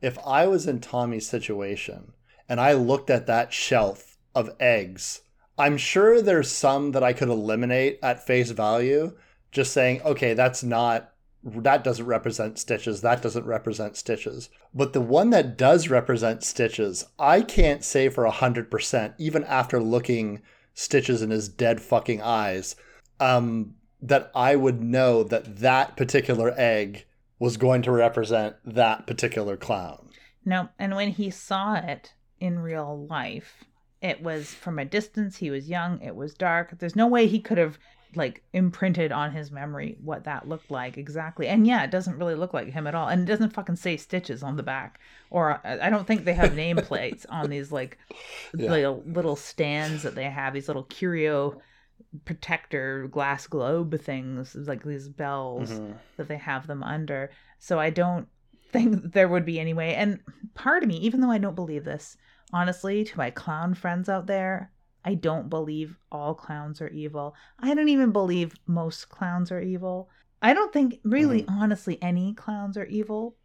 [0.00, 2.12] if I was in Tommy's situation
[2.48, 5.22] and I looked at that shelf of eggs,
[5.58, 9.16] I'm sure there's some that I could eliminate at face value,
[9.52, 11.12] just saying, okay, that's not
[11.46, 14.50] that doesn't represent stitches, that doesn't represent stitches.
[14.74, 20.42] But the one that does represent stitches, I can't say for 100%, even after looking
[20.74, 22.74] stitches in his dead fucking eyes,
[23.20, 27.04] um, that I would know that that particular egg
[27.38, 30.10] was going to represent that particular clown.
[30.44, 33.64] No, and when he saw it in real life,
[34.02, 35.36] it was from a distance.
[35.36, 36.00] He was young.
[36.02, 36.78] It was dark.
[36.78, 37.78] There's no way he could have
[38.14, 41.48] like imprinted on his memory what that looked like exactly.
[41.48, 43.08] And yeah, it doesn't really look like him at all.
[43.08, 45.00] And it doesn't fucking say stitches on the back.
[45.30, 47.98] Or uh, I don't think they have nameplates on these like
[48.56, 48.70] Yeah.
[48.70, 50.54] little little stands that they have.
[50.54, 51.60] These little curio
[52.24, 55.98] protector glass globe things, like these bells Mhm.
[56.16, 57.30] that they have them under.
[57.58, 58.28] So I don't
[58.72, 59.94] think there would be any way.
[59.94, 60.20] And
[60.54, 62.16] part of me, even though I don't believe this,
[62.52, 64.72] honestly, to my clown friends out there,
[65.04, 67.34] I don't believe all clowns are evil.
[67.60, 70.08] I don't even believe most clowns are evil.
[70.42, 73.36] I don't think really honestly any clowns are evil.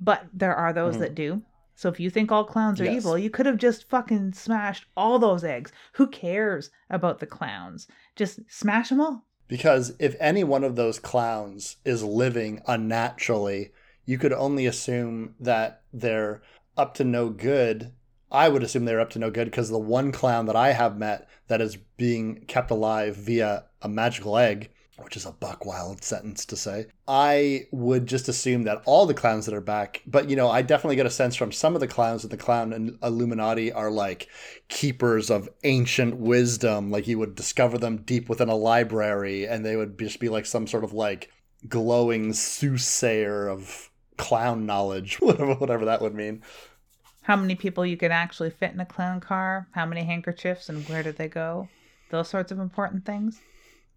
[0.00, 1.00] But there are those Mhm.
[1.00, 1.42] that do.
[1.74, 2.94] So if you think all clowns are Yes.
[2.94, 5.72] evil, you could have just fucking smashed all those eggs.
[5.94, 7.88] Who cares about the clowns?
[8.14, 9.26] Just smash them all.
[9.48, 13.72] Because if any one of those clowns is living unnaturally,
[14.04, 16.42] you could only assume that they're
[16.76, 17.92] up to no good.
[18.34, 20.98] I would assume they're up to no good because the one clown that I have
[20.98, 26.02] met that is being kept alive via a magical egg, which is a buck wild
[26.02, 30.28] sentence to say, I would just assume that all the clowns that are back, but
[30.28, 32.72] you know, I definitely get a sense from some of the clowns that the clown
[32.72, 34.28] and Illuminati are like
[34.66, 36.90] keepers of ancient wisdom.
[36.90, 40.44] Like you would discover them deep within a library, and they would just be like
[40.44, 41.30] some sort of like
[41.68, 46.42] glowing soothsayer of clown knowledge, whatever whatever that would mean.
[47.24, 49.66] How many people you can actually fit in a clown car?
[49.70, 51.70] How many handkerchiefs and where do they go?
[52.10, 53.40] Those sorts of important things.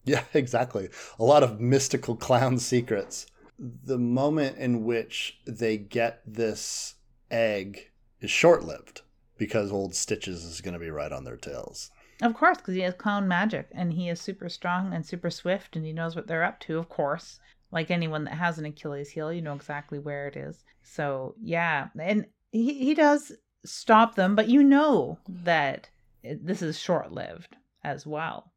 [0.05, 0.87] Yeah, exactly.
[1.19, 3.27] A lot of mystical clown secrets.
[3.59, 6.95] The moment in which they get this
[7.29, 9.01] egg is short lived
[9.37, 11.91] because old Stitches is going to be right on their tails.
[12.21, 15.75] Of course, because he has clown magic and he is super strong and super swift
[15.75, 17.41] and he knows what they're up to, of course.
[17.73, 20.63] Like anyone that has an Achilles heel, you know exactly where it is.
[20.81, 21.89] So, yeah.
[21.99, 22.25] And
[22.57, 23.33] he, he does
[23.65, 25.89] stop them, but you know that
[26.23, 28.51] it, this is short lived as well.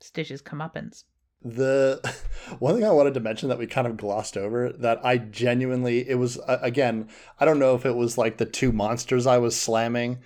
[0.00, 1.04] Stitch's comeuppance.
[1.42, 2.00] The
[2.58, 6.08] one thing I wanted to mention that we kind of glossed over that I genuinely
[6.08, 9.38] it was uh, again I don't know if it was like the two monsters I
[9.38, 10.18] was slamming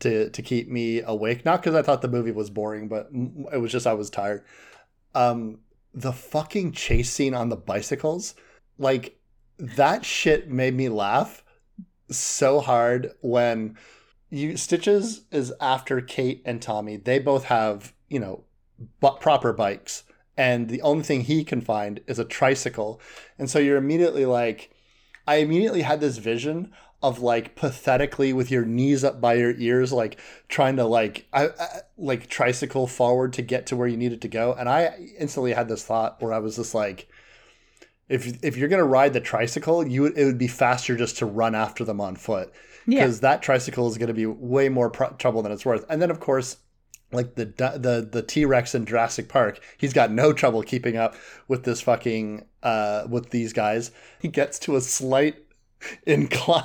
[0.00, 3.10] to to keep me awake not because I thought the movie was boring but
[3.52, 4.44] it was just I was tired.
[5.14, 5.58] Um,
[5.92, 8.34] the fucking chase scene on the bicycles,
[8.78, 9.18] like
[9.58, 11.44] that shit made me laugh
[12.18, 13.76] so hard when
[14.30, 16.96] you Stitches is after Kate and Tommy.
[16.96, 18.44] They both have you know
[19.00, 20.04] but proper bikes
[20.36, 23.00] and the only thing he can find is a tricycle
[23.38, 24.70] and so you're immediately like
[25.26, 29.92] I immediately had this vision of like pathetically with your knees up by your ears,
[29.92, 34.22] like trying to like I, I, like tricycle forward to get to where you needed
[34.22, 34.54] to go.
[34.54, 37.08] And I instantly had this thought where I was just like,
[38.12, 41.54] if if you're gonna ride the tricycle, you it would be faster just to run
[41.54, 42.52] after them on foot
[42.86, 43.00] Yeah.
[43.00, 45.84] because that tricycle is gonna be way more pr- trouble than it's worth.
[45.88, 46.56] And then of course.
[47.14, 51.14] Like the the the T Rex in Jurassic Park, he's got no trouble keeping up
[51.46, 53.90] with this fucking uh with these guys.
[54.18, 55.36] He gets to a slight
[56.06, 56.64] incline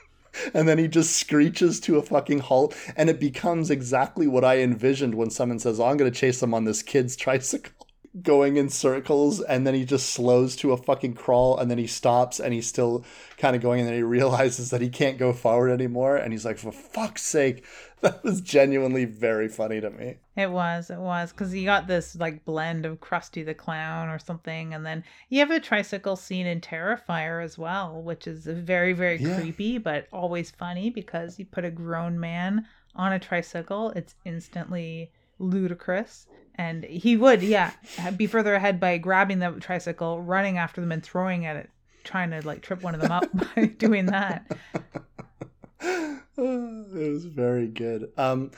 [0.54, 4.58] and then he just screeches to a fucking halt and it becomes exactly what I
[4.58, 7.77] envisioned when someone says, oh, I'm going to chase them on this kid's tricycle
[8.22, 11.86] going in circles and then he just slows to a fucking crawl and then he
[11.86, 13.04] stops and he's still
[13.36, 16.44] kind of going and then he realizes that he can't go forward anymore and he's
[16.44, 17.64] like for fuck's sake
[18.00, 22.14] that was genuinely very funny to me It was, it was, because you got this
[22.16, 26.46] like blend of Krusty the Clown or something, and then you have a tricycle scene
[26.46, 29.34] in Terrifier as well, which is very, very Yeah.
[29.40, 35.10] creepy, but always funny because you put a grown man on a tricycle, it's instantly
[35.40, 36.26] ludicrous.
[36.58, 37.72] And he would, yeah,
[38.16, 41.70] be further ahead by grabbing the tricycle, running after them, and throwing at it,
[42.02, 44.44] trying to like trip one of them up by doing that.
[45.80, 48.10] it was very good.
[48.16, 48.50] Um,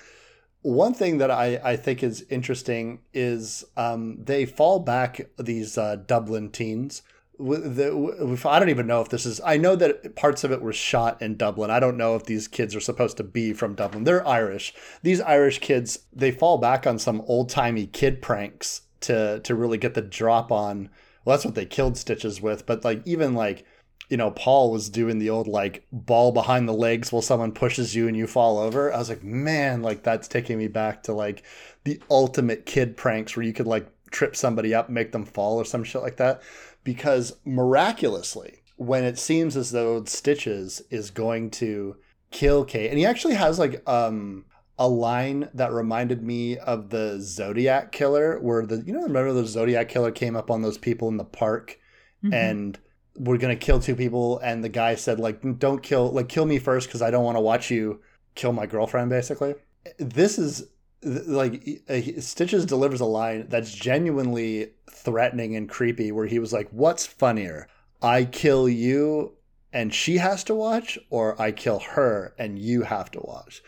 [0.62, 5.96] one thing that I, I think is interesting is um, they fall back these uh,
[5.96, 7.02] Dublin teens.
[7.40, 9.40] The, I don't even know if this is.
[9.44, 11.70] I know that parts of it were shot in Dublin.
[11.70, 14.04] I don't know if these kids are supposed to be from Dublin.
[14.04, 14.74] They're Irish.
[15.02, 19.78] These Irish kids they fall back on some old timey kid pranks to to really
[19.78, 20.90] get the drop on.
[21.24, 22.66] Well, that's what they killed Stitches with.
[22.66, 23.64] But like even like
[24.10, 27.94] you know, Paul was doing the old like ball behind the legs while someone pushes
[27.94, 28.92] you and you fall over.
[28.92, 31.44] I was like, man, like that's taking me back to like
[31.84, 35.64] the ultimate kid pranks where you could like trip somebody up, make them fall or
[35.64, 36.42] some shit like that.
[36.84, 41.96] Because miraculously, when it seems as though Stitches is going to
[42.30, 44.44] kill Kate, and he actually has like um
[44.78, 49.46] a line that reminded me of the Zodiac killer, where the you know remember the
[49.46, 51.78] Zodiac killer came up on those people in the park
[52.24, 52.34] Mhm.
[52.34, 52.78] and
[53.16, 56.58] we're gonna kill two people and the guy said like don't kill like kill me
[56.58, 58.00] first because i don't want to watch you
[58.34, 59.54] kill my girlfriend basically
[59.98, 60.64] this is
[61.02, 61.82] like
[62.20, 67.66] stitches delivers a line that's genuinely threatening and creepy where he was like what's funnier
[68.02, 69.32] i kill you
[69.72, 73.62] and she has to watch or i kill her and you have to watch?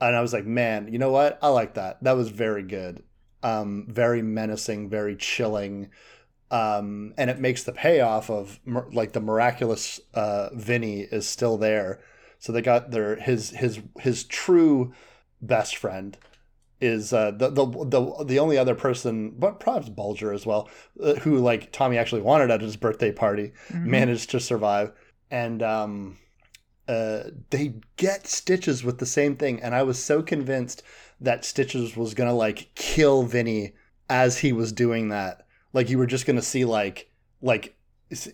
[0.00, 1.38] And i was like man you know what?
[1.42, 2.02] I like that.
[2.02, 3.02] That was very good.
[3.42, 5.90] Um very menacing very chilling.
[6.52, 8.58] Um, and it makes the payoff of
[8.92, 12.00] like the miraculous uh, Vinny is still there.
[12.40, 14.92] So they got their his his his true
[15.40, 16.18] best friend
[16.80, 20.68] is uh, the the the the only other person, but perhaps Bulger as well,
[21.02, 23.84] uh, who like Tommy actually wanted at his birthday party, Mhm.
[23.84, 24.92] managed to survive,
[25.30, 26.16] and um,
[26.88, 30.82] uh, they get Stitches with the same thing, and I was so convinced
[31.20, 33.74] that Stitches was gonna like kill Vinny
[34.08, 37.08] as he was doing that like you were just gonna see like
[37.42, 37.76] like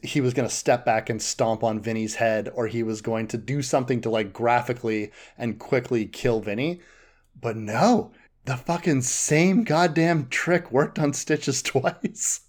[0.02, 3.36] he was gonna step back and stomp on Vinny's head, or he was going to
[3.36, 6.80] do something to like graphically and quickly kill Vinny.
[7.38, 8.12] But no,
[8.46, 12.40] the fucking same goddamn trick worked on Stitches twice.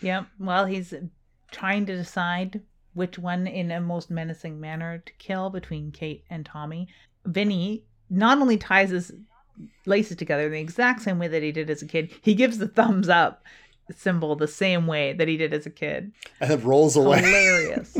[0.00, 0.26] Yep.
[0.38, 0.94] Well, he's
[1.50, 2.60] trying to decide
[2.94, 6.88] which one in a most menacing manner to kill between Kate and Tommy.
[7.24, 9.12] Vinny not only ties his
[9.86, 12.58] laces together in the exact same way that he did as a kid, he gives
[12.58, 13.42] the thumbs up
[13.96, 16.12] symbol the same way that he did as a kid.
[16.40, 17.18] And it rolls away.
[17.22, 17.96] Hilarious.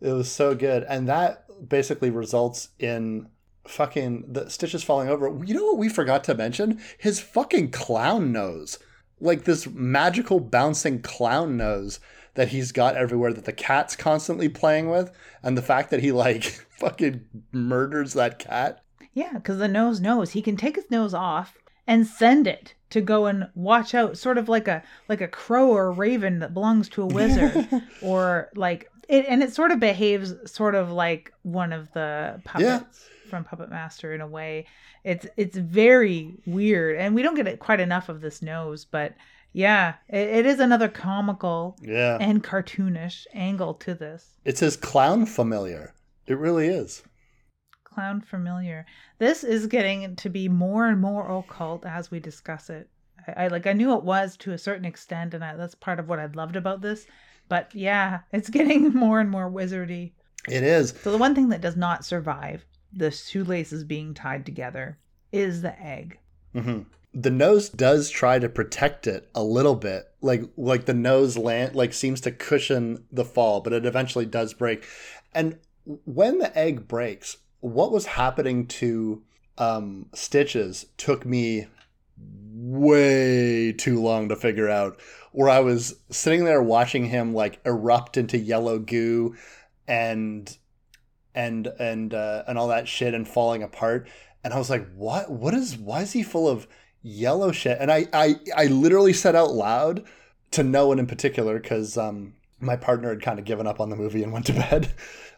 [0.00, 0.84] It was so good.
[0.88, 3.28] And that basically results in
[3.66, 5.26] fucking the stitches falling over.
[5.44, 6.80] You know what we forgot to mention?
[6.98, 8.78] His fucking clown nose.
[9.20, 12.00] Like this magical bouncing clown nose
[12.34, 15.12] that he's got everywhere that the cat's constantly playing with.
[15.42, 16.44] And the fact that he like
[16.78, 18.82] fucking murders that cat.
[19.12, 21.56] yeah, because the nose knows he can take his nose off
[21.86, 25.68] and send it to go and watch out, sort of like a like a crow
[25.70, 27.68] or a raven that belongs to a wizard.
[28.02, 32.64] or like it and it sort of behaves sort of like one of the puppets
[32.64, 32.82] Yeah.
[33.32, 34.66] From Puppet Master in a way.
[35.04, 39.14] It's it's very weird and we don't get it quite enough of this nose, but
[39.54, 42.18] yeah, it, it is another comical Yeah.
[42.20, 44.38] and cartoonish angle to this.
[44.44, 45.94] It's his clown familiar.
[46.26, 47.02] It really is.
[47.84, 48.84] Clown familiar.
[49.18, 52.90] This is getting to be more and more occult as we discuss it.
[53.26, 55.98] I, I like I knew it was to a certain extent, and I, that's part
[55.98, 57.06] of what I loved about this.
[57.48, 60.12] But yeah, it's getting more and more wizardy.
[60.48, 60.92] It is.
[61.02, 64.98] So the one thing that does not survive the shoelaces being tied together
[65.30, 66.18] is the egg.
[66.52, 66.82] hmm
[67.14, 71.74] The nose does try to protect it a little bit, like like the nose land
[71.74, 74.86] like seems to cushion the fall, but it eventually does break.
[75.34, 79.22] And when the egg breaks, what was happening to
[79.58, 81.66] um, Stitches took me
[82.16, 85.00] way too long to figure out.
[85.32, 89.34] Where I was sitting there watching him like erupt into yellow goo
[89.88, 90.56] and
[91.34, 94.08] and and uh, and all that shit and falling apart,
[94.44, 95.30] and I was like, "What?
[95.30, 95.76] What is?
[95.76, 96.66] Why is he full of
[97.02, 100.04] yellow shit?" And I I I literally said out loud
[100.52, 103.90] to no one in particular because um my partner had kind of given up on
[103.90, 104.92] the movie and went to bed,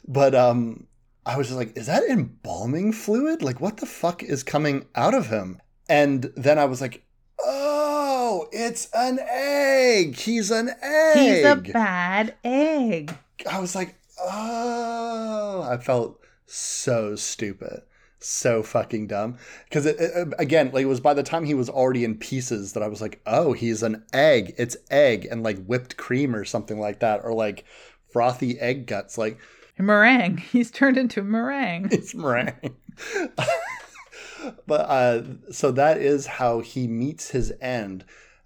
[0.06, 0.86] but um
[1.26, 3.42] I was just like, is that embalming fluid?
[3.42, 5.58] Like, what the fuck is coming out of him?
[5.88, 7.02] And then I was like,
[7.42, 10.16] oh, it's an egg.
[10.16, 11.16] He's an egg.
[11.18, 13.16] He's a bad egg.
[13.50, 13.94] I was like,
[14.24, 17.82] oh, I felt so stupid.
[18.18, 19.36] So fucking dumb.
[19.64, 22.72] Because it, it, again, like it was by the time he was already in pieces
[22.72, 24.54] that I was like, oh, he's an egg.
[24.56, 27.20] It's egg and like whipped cream or something like that.
[27.22, 27.64] Or like
[28.10, 29.18] frothy egg guts.
[29.18, 29.38] Like,
[29.78, 30.36] Meringue.
[30.52, 31.88] He's turned into meringue.
[31.92, 32.76] it's meringue.
[34.66, 38.04] but uh, so that is how he meets his end.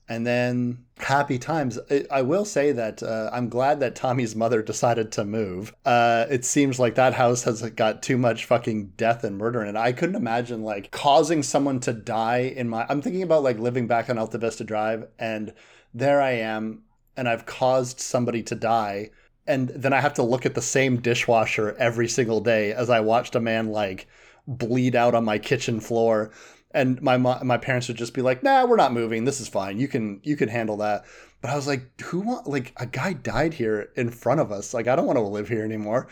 [0.08, 1.78] And then happy times.
[2.10, 5.74] I, will say that uh, I'm glad that Tommy's mother decided to move.
[5.84, 9.68] Uh, it seems like that house has got too much fucking death and murder in
[9.68, 9.78] it.
[9.78, 12.86] I couldn't imagine like causing someone to die in my.
[12.88, 15.52] I'm thinking about like living back on Alta Vista Drive, and
[15.92, 16.84] there I am,
[17.16, 19.10] and I've caused somebody to die
[19.48, 23.00] and then I have to look at the same dishwasher every single day as I
[23.00, 24.06] watched a man like
[24.46, 26.30] bleed out on my kitchen floor.
[26.72, 29.24] And my my parents would just be like, "Nah, we're not moving.
[29.24, 29.78] This is fine.
[29.78, 31.04] You can you can handle that."
[31.40, 34.74] But I was like, "Who want like a guy died here in front of us?
[34.74, 36.08] Like I don't want to live here anymore."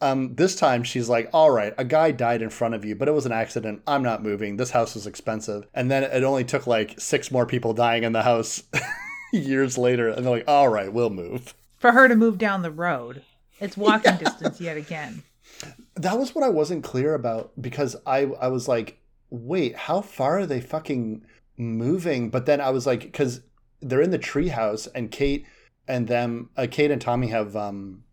[0.00, 3.08] Um, this time she's like, "All right, a guy died in front of you, but
[3.08, 3.82] it was an accident.
[3.86, 4.56] I'm not moving.
[4.56, 8.12] This house is expensive." And then it only took like six more people dying in
[8.12, 8.62] the house
[9.32, 12.70] years later, and they're like, "All right, we'll move." for her to move down the
[12.70, 13.22] road.
[13.60, 14.18] It's walking yeah.
[14.18, 15.22] distance yet again.
[15.94, 18.98] That was what I wasn't clear about because I I was like,
[19.30, 21.24] wait, how far are they fucking
[21.56, 22.30] moving?
[22.30, 23.42] But then I was like, because
[23.80, 25.46] they're in the treehouse and Kate
[25.88, 28.04] and them, uh, Kate and Tommy have um,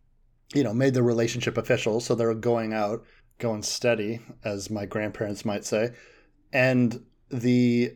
[0.53, 3.03] you know, made the relationship official, so they're going out,
[3.39, 5.91] going steady, as my grandparents might say,
[6.51, 7.95] and the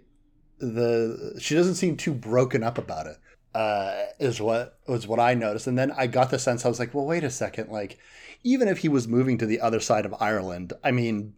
[0.60, 3.18] the she doesn't seem too broken up about it
[3.54, 5.68] uh, is what was what I noticed.
[5.68, 7.70] And then I got the sense I was like, well, wait a second.
[7.70, 8.00] Like,
[8.44, 11.36] even if he was moving to the other side of Ireland, I mean,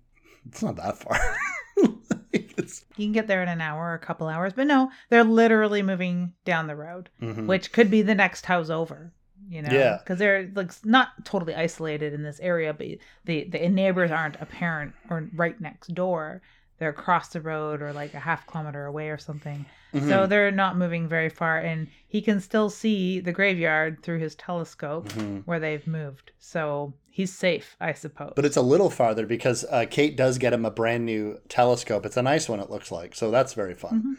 [0.48, 1.20] it's not that far.
[2.34, 2.58] like,
[2.98, 5.82] you can get there in an hour or a couple hours, but no, they're literally
[5.82, 7.48] moving down the road, mm-hmm.
[7.48, 9.14] which could be the next house over.
[9.48, 12.86] You know, yeah, because they're like not totally isolated in this area, but
[13.26, 16.44] the the neighbors aren't apparent or right next door
[16.80, 19.66] they're across the road or like a half kilometer away or something.
[19.94, 20.10] Mm-hmm.
[20.10, 24.36] So they're not moving very far, and he can still see the graveyard through his
[24.36, 25.40] telescope mm-hmm.
[25.40, 26.32] where they've moved.
[26.40, 28.34] So he's safe, I suppose.
[28.36, 32.06] But it's a little farther because uh, Kate does get him a brand new telescope.
[32.06, 33.16] It's a nice one, it looks like.
[33.16, 34.00] So that's very fun.
[34.00, 34.14] Mm-hmm.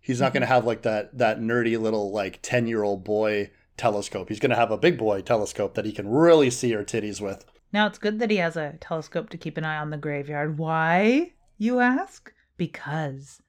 [0.00, 0.34] He's not mm-hmm.
[0.34, 4.28] going to have like that that nerdy little like ten year old boy telescope.
[4.28, 7.20] He's going to have a big boy telescope that he can really see her titties
[7.20, 7.44] with.
[7.72, 10.58] Now it's good that he has a telescope to keep an eye on the graveyard.
[10.58, 11.32] Why?
[11.60, 12.32] You ask?
[12.56, 13.42] Because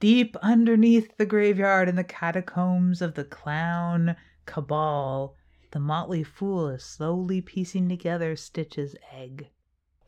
[0.00, 4.16] deep underneath the graveyard in the catacombs of the clown
[4.46, 5.36] cabal,
[5.72, 9.48] the motley fool is slowly piecing together Stitch's egg.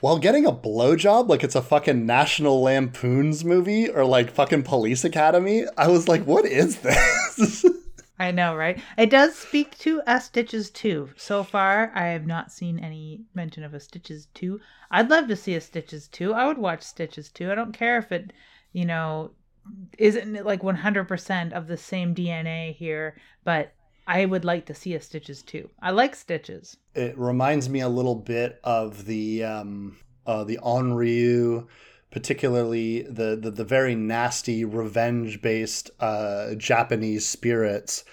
[0.01, 5.05] While getting a blowjob like it's a fucking National Lampoon's movie or like fucking Police
[5.05, 7.67] Academy, I was like, what is this?
[8.21, 8.79] I know, right?
[8.99, 11.13] It does speak to a Stitches 2.
[11.17, 14.61] So far, I have not seen any mention of a Stitches 2.
[14.91, 16.35] I'd love to see a Stitches 2.
[16.35, 17.51] I would watch Stitches 2.
[17.51, 18.35] I don't care if it,
[18.75, 19.31] you know,
[19.97, 23.73] isn't like 100% of the same DNA here, but
[24.07, 25.71] I would like to see a Stitches 2.
[25.81, 26.77] I like Stitches.
[26.95, 31.67] It reminds me a little bit of the um uh the Onryō
[32.11, 38.05] particularly the, the, the very nasty revenge based uh, Japanese spirits.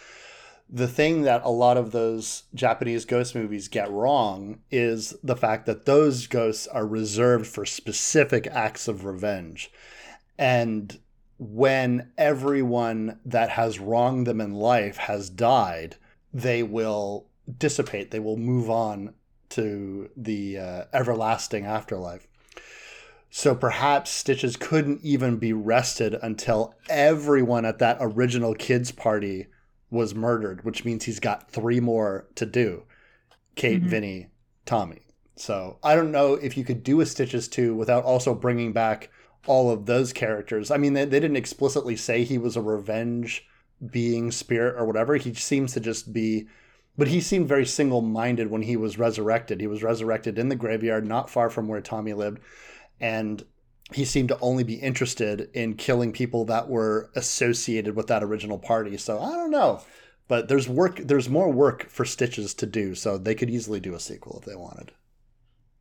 [0.69, 5.65] The thing that a lot of those Japanese ghost movies get wrong is the fact
[5.65, 9.71] that those ghosts are reserved for specific acts of revenge.
[10.37, 10.99] And
[11.39, 15.95] when everyone that has wronged them in life has died,
[16.33, 19.13] they will dissipate, they will move on
[19.49, 22.27] to the uh, everlasting afterlife.
[23.29, 29.47] So perhaps Stitches couldn't even be rested until everyone at that original kids' party
[29.89, 32.83] was murdered, which means he's got three more to do
[33.55, 33.89] Kate, mm-hmm.
[33.89, 34.27] Vinny,
[34.65, 35.01] Tommy.
[35.35, 39.09] So I don't know if you could do a Stitches 2 without also bringing back
[39.45, 40.71] all of those characters.
[40.71, 43.47] I mean, they, they didn't explicitly say he was a revenge
[43.91, 45.15] being spirit or whatever.
[45.15, 46.47] He seems to just be
[46.97, 49.61] but he seemed very single-minded when he was resurrected.
[49.61, 52.39] He was resurrected in the graveyard, not far from where Tommy lived,
[52.99, 53.43] and
[53.93, 58.59] he seemed to only be interested in killing people that were associated with that original
[58.59, 58.97] party.
[58.97, 59.81] So I don't know,
[60.27, 60.97] but there's work.
[60.97, 64.45] There's more work for Stitches to do, so they could easily do a sequel if
[64.45, 64.91] they wanted.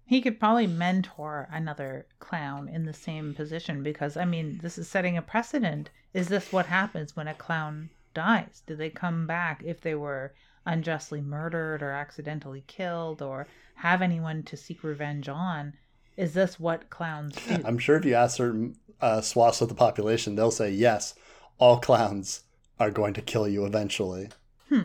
[0.05, 4.87] He could probably mentor another clown in the same position because, I mean, this is
[4.87, 5.91] setting a precedent.
[6.15, 8.63] Is this what happens when a clown dies?
[8.69, 10.33] Do they come back if they were
[10.65, 15.75] unjustly murdered or accidentally killed or have anyone to seek revenge on?
[16.17, 17.63] Is this what clowns do?
[17.65, 21.15] I'm sure if you ask certain uh, swaths of the population, they'll say yes.
[21.59, 22.45] All clowns
[22.79, 24.29] are going to kill you eventually.
[24.69, 24.81] Hmm.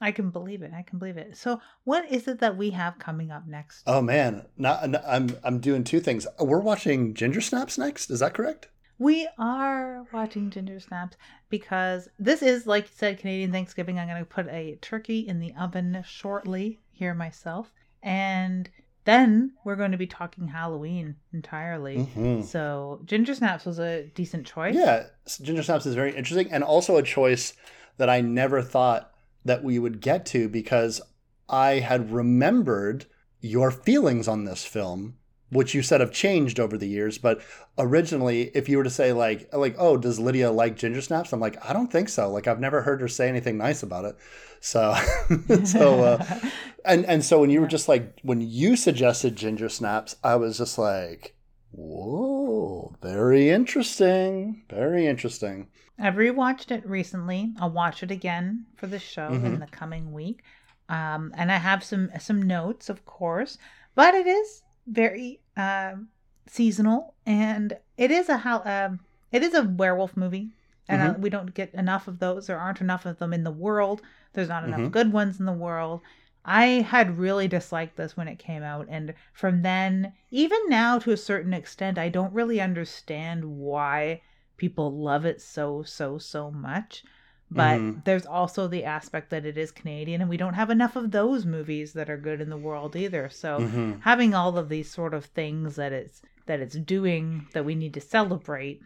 [0.00, 0.72] I can believe it.
[0.76, 1.36] I can believe it.
[1.36, 3.82] So, what is it that we have coming up next?
[3.86, 6.26] Oh man, not, not- I'm I'm doing two things.
[6.38, 8.10] We're watching Ginger Snaps next.
[8.10, 8.68] Is that correct?
[8.98, 11.16] We are watching Ginger Snaps
[11.50, 13.98] because this is, like you said, Canadian Thanksgiving.
[13.98, 17.72] I'm going to put a turkey in the oven shortly here myself.
[18.02, 18.70] And
[19.06, 22.08] then we're going to be talking Halloween entirely.
[22.14, 22.44] Mhm.
[22.44, 24.74] So, Ginger Snaps was a decent choice.
[24.74, 25.06] Yeah,
[25.40, 27.54] Ginger Snaps is very interesting and also a choice
[27.96, 29.10] that I never thought
[29.44, 31.00] that we would get to because
[31.48, 33.06] I had remembered
[33.40, 35.16] your feelings on this film,
[35.50, 37.18] which you said have changed over the years.
[37.18, 37.40] But
[37.78, 41.32] originally, if you were to say like like oh, does Lydia like Ginger Snaps?
[41.32, 42.30] I'm like I don't think so.
[42.30, 44.16] Like I've never heard her say anything nice about it.
[44.60, 44.94] So
[45.64, 46.40] so uh,
[46.84, 50.58] and and so when you were just like when you suggested Ginger Snaps, I was
[50.58, 51.32] just like.
[51.72, 54.62] Whoa, very interesting.
[54.70, 55.68] Very interesting.
[55.98, 57.52] I've rewatched it recently.
[57.60, 59.60] I'll watch it again for the show in Mhm.
[59.60, 60.42] the coming week.
[60.88, 63.58] Um, and I have some some notes, of course,
[63.94, 66.08] but it is very um,
[66.46, 69.00] seasonal, and it is a how um,
[69.32, 70.50] it is a werewolf movie,
[70.88, 72.46] and uh, we don't get enough of those.
[72.46, 74.02] There aren't enough of them in the world.
[74.32, 74.92] There's not enough Mhm.
[74.92, 76.00] good ones in the world.
[76.44, 81.10] I had really disliked this when it came out, and from then, even now to
[81.12, 84.22] a certain extent, I don't really understand why
[84.56, 87.04] people love it so so so much
[87.50, 88.04] but Mhm.
[88.04, 91.44] there's also the aspect that it is canadian and we don't have enough of those
[91.46, 94.00] movies that are good in the world either so Mhm.
[94.02, 97.94] having all of these sort of things that it's that it's doing that we need
[97.94, 98.82] to celebrate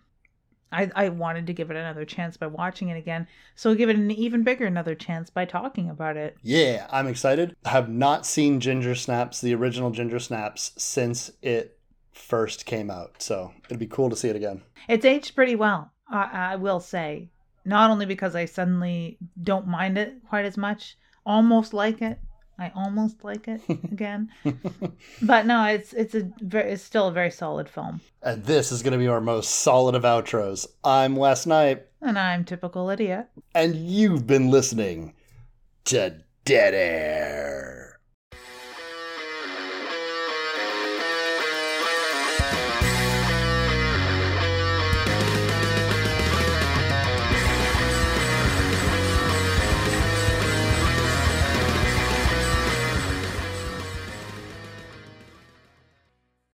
[0.72, 3.26] I, I wanted to give it another chance by watching it again
[3.56, 7.56] so give it an even bigger another chance by talking about it Yeah, I'm excited.
[7.64, 11.76] I have not seen Ginger Snaps, the original Ginger Snaps, since it
[12.12, 13.20] first came out.
[13.20, 14.62] So it'd be cool to see it again.
[14.88, 17.30] It's aged pretty well, I, I will say.
[17.64, 20.96] Not only because I suddenly don't mind it quite as much,
[21.26, 22.18] almost like it.
[22.58, 24.30] I almost like it again,
[25.22, 28.02] but no, it's it's a very, it's still a very solid film.
[28.22, 30.66] and this is going to be our most solid of outros.
[30.84, 33.28] I'm last night And I'm typical idiot.
[33.54, 35.14] and you've been listening
[35.86, 37.89] to Dead Air.